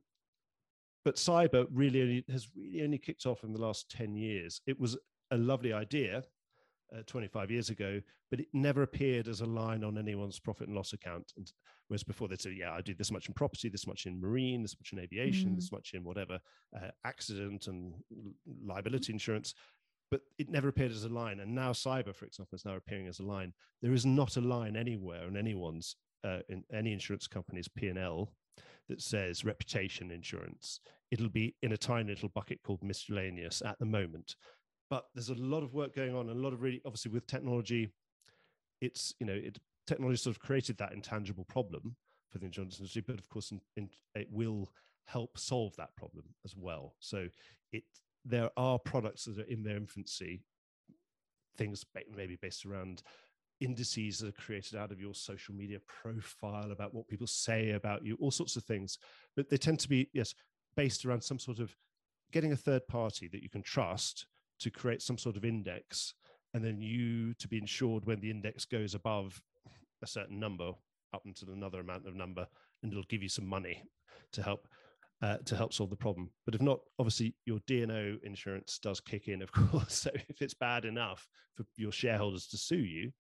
but 1.06 1.16
cyber 1.16 1.68
really 1.72 2.02
only, 2.02 2.26
has 2.30 2.48
really 2.56 2.84
only 2.84 2.98
kicked 2.98 3.26
off 3.26 3.44
in 3.44 3.54
the 3.54 3.62
last 3.62 3.90
10 3.92 4.16
years. 4.16 4.62
It 4.66 4.80
was 4.80 4.98
a 5.32 5.38
lovely 5.38 5.74
idea 5.74 6.24
uh, 6.96 7.02
25 7.08 7.52
years 7.52 7.70
ago, 7.70 8.00
but 8.30 8.40
it 8.40 8.48
never 8.54 8.84
appeared 8.84 9.28
as 9.28 9.42
a 9.42 9.46
line 9.46 9.84
on 9.84 9.98
anyone's 9.98 10.40
profit 10.40 10.68
and 10.68 10.76
loss 10.76 10.94
account. 10.94 11.34
And 11.36 11.52
whereas 11.88 12.04
before 12.04 12.28
they'd 12.28 12.42
say, 12.42 12.56
yeah, 12.58 12.74
I 12.74 12.82
do 12.82 12.94
this 12.94 13.12
much 13.12 13.28
in 13.28 13.34
property, 13.34 13.68
this 13.68 13.88
much 13.88 14.06
in 14.06 14.20
marine, 14.20 14.62
this 14.62 14.76
much 14.80 14.94
in 14.94 15.00
aviation, 15.00 15.52
mm. 15.52 15.56
this 15.56 15.72
much 15.72 15.92
in 15.94 16.04
whatever 16.04 16.40
uh, 16.76 16.90
accident 17.06 17.68
and 17.68 17.94
liability 18.66 19.12
insurance. 19.12 19.54
But 20.10 20.22
it 20.38 20.50
never 20.50 20.68
appeared 20.68 20.92
as 20.92 21.04
a 21.04 21.10
line. 21.10 21.40
And 21.40 21.56
now 21.56 21.72
cyber, 21.72 22.16
for 22.16 22.26
example, 22.26 22.56
is 22.56 22.66
now 22.66 22.76
appearing 22.76 23.08
as 23.08 23.20
a 23.20 23.24
line. 23.24 23.54
There 23.82 23.94
is 23.94 24.06
not 24.06 24.38
a 24.38 24.42
line 24.42 24.78
anywhere 24.78 25.28
in 25.28 25.36
anyone's, 25.36 25.96
uh, 26.24 26.40
in 26.50 26.64
any 26.72 26.94
insurance 26.94 27.28
company's 27.28 27.68
P&L 27.68 28.32
that 28.90 29.02
says 29.02 29.46
reputation 29.46 30.12
insurance. 30.12 30.80
It'll 31.12 31.30
be 31.30 31.56
in 31.62 31.72
a 31.72 31.78
tiny 31.78 32.10
little 32.10 32.30
bucket 32.30 32.62
called 32.64 32.84
miscellaneous 32.84 33.62
at 33.66 33.80
the 33.80 33.86
moment 33.86 34.36
but 34.94 35.06
there's 35.16 35.30
a 35.30 35.36
lot 35.36 35.64
of 35.64 35.74
work 35.74 35.96
going 35.96 36.16
on 36.16 36.30
a 36.30 36.34
lot 36.34 36.54
of 36.54 36.62
really 36.62 36.80
obviously 36.86 37.10
with 37.10 37.26
technology 37.26 37.90
it's 38.80 39.12
you 39.20 39.26
know 39.26 39.34
it 39.34 39.58
technology 39.88 40.18
sort 40.18 40.36
of 40.36 40.40
created 40.40 40.78
that 40.78 40.94
intangible 40.94 41.46
problem 41.46 41.96
for 42.30 42.38
the 42.38 42.46
insurance 42.46 42.78
industry 42.78 43.04
but 43.06 43.18
of 43.18 43.28
course 43.28 43.52
in, 43.52 43.60
in, 43.76 43.90
it 44.14 44.28
will 44.32 44.70
help 45.06 45.36
solve 45.36 45.76
that 45.78 45.96
problem 45.96 46.26
as 46.46 46.56
well 46.56 46.94
so 47.00 47.28
it 47.72 47.84
there 48.24 48.52
are 48.56 48.78
products 48.78 49.26
that 49.26 49.40
are 49.40 49.50
in 49.50 49.64
their 49.64 49.78
infancy 49.78 50.44
things 51.58 51.84
maybe 52.16 52.38
based 52.40 52.64
around 52.64 53.02
indices 53.64 54.20
that 54.20 54.30
are 54.30 54.42
created 54.42 54.78
out 54.78 54.92
of 54.92 55.00
your 55.00 55.14
social 55.14 55.54
media 55.54 55.80
profile 55.88 56.72
about 56.72 56.94
what 56.94 57.08
people 57.08 57.28
say 57.28 57.72
about 57.72 58.06
you 58.06 58.18
all 58.20 58.32
sorts 58.32 58.56
of 58.56 58.64
things. 58.64 58.98
But 59.36 59.50
they 59.50 59.58
tend 59.58 59.80
to 59.80 59.90
be 59.90 60.10
yes 60.14 60.34
based 60.76 61.06
around 61.06 61.22
some 61.22 61.40
sort 61.40 61.60
of 61.60 61.76
getting 62.32 62.52
a 62.52 62.58
third 62.58 62.88
party 62.88 63.28
that 63.28 63.44
you 63.44 63.50
can 63.50 63.62
trust 63.62 64.26
to 64.60 64.72
create 64.72 65.02
some 65.02 65.18
sort 65.18 65.38
of 65.38 65.46
index 65.46 66.14
and 66.54 66.64
then 66.64 66.82
you 66.82 67.34
to 67.36 67.48
be 67.48 67.58
insured 67.58 68.06
when 68.06 68.20
the 68.20 68.30
index 68.30 68.66
goes 68.66 68.96
above 68.96 69.42
a 70.02 70.08
certain 70.08 70.40
number 70.40 70.72
up 71.14 71.22
until 71.26 71.54
another 71.54 71.80
amount 71.80 72.08
of 72.08 72.16
number 72.16 72.48
and 72.82 72.92
it'll 72.92 73.04
give 73.04 73.24
you 73.24 73.30
some 73.30 73.46
money 73.46 73.84
to 74.32 74.42
help 74.42 74.68
uh, 75.22 75.38
to 75.46 75.56
help 75.56 75.72
solve 75.72 75.90
the 75.90 75.96
problem. 75.96 76.30
But 76.46 76.56
if 76.56 76.62
not 76.62 76.80
obviously 77.00 77.36
your 77.46 77.60
D&O 77.66 78.18
insurance 78.24 78.78
does 78.80 79.00
kick 79.00 79.28
in 79.28 79.42
of 79.42 79.52
course. 79.54 79.94
So 79.94 80.12
if 80.28 80.42
it's 80.42 80.54
bad 80.54 80.86
enough 80.86 81.28
for 81.56 81.66
your 81.78 81.92
shareholders 81.92 82.48
to 82.48 82.58
sue 82.58 82.76
you 82.76 83.12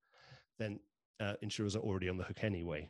then 0.60 0.80
uh, 1.20 1.34
insurers 1.42 1.76
are 1.76 1.80
already 1.80 2.10
on 2.10 2.18
the 2.18 2.24
hook 2.24 2.44
anyway 2.44 2.89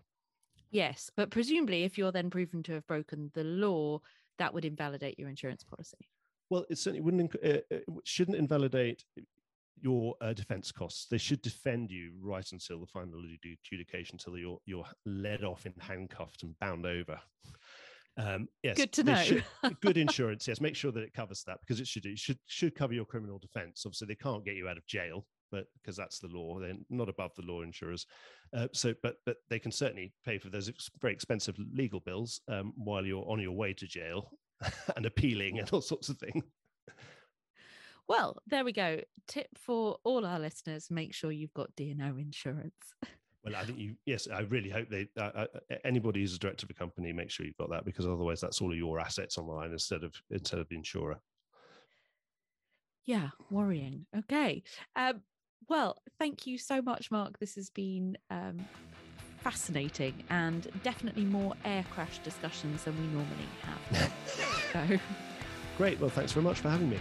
yes 0.72 1.12
but 1.16 1.30
presumably 1.30 1.84
if 1.84 1.98
you're 1.98 2.12
then 2.12 2.30
proven 2.30 2.64
to 2.64 2.74
have 2.74 2.88
broken 2.88 3.32
the 3.34 3.44
law 3.44 4.00
that 4.40 4.54
would 4.54 4.66
invalidate 4.66 5.20
your 5.20 5.30
insurance 5.30 5.64
policy 5.64 6.10
well, 6.50 6.66
it 6.70 6.78
certainly 6.78 7.02
wouldn't 7.02 7.36
uh, 7.44 7.62
uh 7.74 7.78
shouldn't 8.04 8.38
invalidate 8.38 9.04
your 9.82 10.16
uh, 10.22 10.34
defense 10.34 10.72
costs. 10.72 11.08
They 11.10 11.18
should 11.18 11.42
defend 11.42 11.92
you 11.92 12.12
right 12.22 12.46
until 12.52 12.80
the 12.80 12.86
final 12.86 13.20
adjudication, 13.20 14.16
until 14.16 14.38
you're 14.38 14.60
you're 14.66 14.86
led 15.06 15.44
off 15.44 15.66
and 15.66 15.74
handcuffed 15.80 16.44
and 16.44 16.58
bound 16.60 16.86
over. 16.86 17.20
Um, 18.18 18.48
yes, 18.62 18.78
good 18.78 18.92
to 18.94 19.04
know. 19.04 19.16
Should, 19.16 19.44
good 19.82 19.98
insurance. 20.06 20.48
Yes, 20.48 20.62
make 20.62 20.76
sure 20.76 20.92
that 20.92 21.02
it 21.02 21.14
covers 21.14 21.44
that 21.48 21.58
because 21.62 21.80
it 21.80 21.88
should 21.88 22.06
it 22.06 22.20
should 22.20 22.38
should 22.46 22.76
cover 22.76 22.94
your 22.94 23.06
criminal 23.06 23.40
defense. 23.40 23.84
Obviously, 23.86 24.08
they 24.08 24.16
can't 24.16 24.46
get 24.46 24.56
you 24.56 24.68
out 24.68 24.78
of 24.78 24.86
jail, 24.86 25.26
but 25.54 25.68
because 25.76 25.96
that's 25.96 26.18
the 26.18 26.28
law, 26.28 26.60
they're 26.60 26.74
not 26.90 27.10
above 27.10 27.32
the 27.36 27.44
law. 27.44 27.62
Insurers, 27.62 28.08
uh, 28.58 28.68
so 28.74 28.94
but 29.04 29.18
but 29.24 29.38
they 29.52 29.60
can 29.60 29.72
certainly 29.72 30.12
pay 30.26 30.40
for 30.40 30.50
those 30.50 30.72
very 31.00 31.14
expensive 31.14 31.56
legal 31.74 32.00
bills 32.00 32.42
um, 32.48 32.74
while 32.76 33.06
you're 33.06 33.30
on 33.30 33.40
your 33.40 33.52
way 33.52 33.72
to 33.74 33.86
jail 33.86 34.32
and 34.98 35.06
appealing 35.06 35.60
and 35.60 35.70
all 35.72 35.82
sorts 35.82 36.10
of 36.10 36.18
things. 36.18 36.44
Well, 38.10 38.36
there 38.48 38.66
we 38.66 38.74
go. 38.74 39.00
Tip 39.28 39.48
for 39.56 39.98
all 40.04 40.26
our 40.26 40.40
listeners: 40.40 40.88
make 40.90 41.14
sure 41.14 41.32
you've 41.32 41.54
got 41.54 41.76
D&O 41.78 42.18
insurance. 42.18 42.74
Well, 43.46 43.58
I 43.58 43.66
think 43.66 43.78
you. 43.78 43.96
Yes, 44.06 44.30
I 44.34 44.40
really 44.44 44.70
hope 44.70 44.90
they. 44.90 45.06
Uh, 45.20 45.32
uh, 45.36 45.46
anybody 45.84 46.22
who's 46.22 46.34
a 46.34 46.40
director 46.40 46.66
of 46.66 46.70
a 46.70 46.74
company, 46.74 47.12
make 47.12 47.30
sure 47.30 47.46
you've 47.46 47.58
got 47.58 47.70
that 47.72 47.84
because 47.84 48.06
otherwise, 48.06 48.40
that's 48.40 48.62
all 48.62 48.72
of 48.72 48.78
your 48.78 49.02
assets 49.02 49.38
online 49.38 49.74
instead 49.74 50.06
of 50.06 50.16
instead 50.32 50.60
of 50.60 50.70
the 50.70 50.78
insurer. 50.78 51.20
Yeah, 53.06 53.30
worrying. 53.52 54.06
Okay. 54.18 54.64
Um, 54.96 55.22
well, 55.70 55.98
thank 56.20 56.48
you 56.48 56.58
so 56.58 56.82
much, 56.82 57.12
Mark. 57.12 57.40
This 57.40 57.56
has 57.56 57.70
been 57.70 58.18
um, 58.30 58.66
fascinating 59.38 60.24
and 60.30 60.68
definitely 60.84 61.26
more 61.26 61.54
air 61.66 61.84
crash 61.92 62.20
discussions 62.20 62.84
than 62.84 62.98
we 63.00 63.08
normally 63.08 63.50
have. 63.62 64.14
so. 64.74 65.00
Great. 65.78 66.00
Well, 66.00 66.10
thanks 66.10 66.32
very 66.32 66.44
much 66.44 66.60
for 66.60 66.70
having 66.70 66.90
me. 66.90 67.00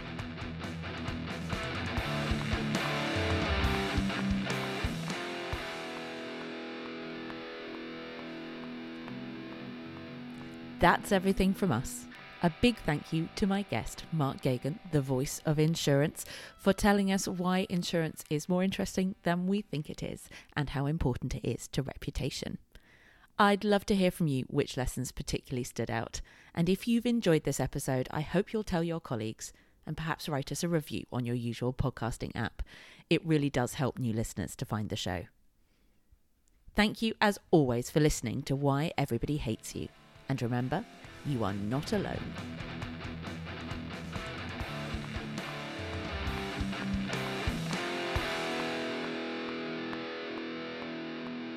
That's 10.79 11.13
everything 11.13 11.53
from 11.53 11.71
us. 11.71 12.05
A 12.45 12.51
big 12.59 12.75
thank 12.75 13.13
you 13.13 13.29
to 13.37 13.47
my 13.47 13.61
guest, 13.61 14.03
Mark 14.11 14.41
Geoghegan, 14.41 14.77
the 14.91 14.99
voice 14.99 15.41
of 15.45 15.57
insurance, 15.57 16.25
for 16.57 16.73
telling 16.73 17.09
us 17.09 17.25
why 17.25 17.65
insurance 17.69 18.25
is 18.29 18.49
more 18.49 18.61
interesting 18.61 19.15
than 19.23 19.47
we 19.47 19.61
think 19.61 19.89
it 19.89 20.03
is 20.03 20.27
and 20.53 20.71
how 20.71 20.85
important 20.85 21.35
it 21.35 21.47
is 21.49 21.69
to 21.69 21.81
reputation. 21.81 22.57
I'd 23.39 23.63
love 23.63 23.85
to 23.85 23.95
hear 23.95 24.11
from 24.11 24.27
you 24.27 24.43
which 24.49 24.75
lessons 24.75 25.13
particularly 25.13 25.63
stood 25.63 25.89
out. 25.89 26.19
And 26.53 26.67
if 26.67 26.85
you've 26.85 27.05
enjoyed 27.05 27.45
this 27.45 27.61
episode, 27.61 28.09
I 28.11 28.19
hope 28.19 28.51
you'll 28.51 28.65
tell 28.65 28.83
your 28.83 28.99
colleagues 28.99 29.53
and 29.87 29.95
perhaps 29.95 30.27
write 30.27 30.51
us 30.51 30.63
a 30.63 30.67
review 30.67 31.05
on 31.13 31.25
your 31.25 31.35
usual 31.35 31.71
podcasting 31.71 32.35
app. 32.35 32.61
It 33.09 33.25
really 33.25 33.49
does 33.49 33.75
help 33.75 33.97
new 33.97 34.11
listeners 34.11 34.53
to 34.57 34.65
find 34.65 34.89
the 34.89 34.97
show. 34.97 35.27
Thank 36.75 37.01
you, 37.01 37.13
as 37.21 37.39
always, 37.51 37.89
for 37.89 38.01
listening 38.01 38.41
to 38.43 38.55
Why 38.55 38.91
Everybody 38.97 39.37
Hates 39.37 39.75
You. 39.75 39.87
And 40.27 40.41
remember, 40.41 40.85
you 41.25 41.43
are 41.43 41.53
not 41.53 41.93
alone. 41.93 42.33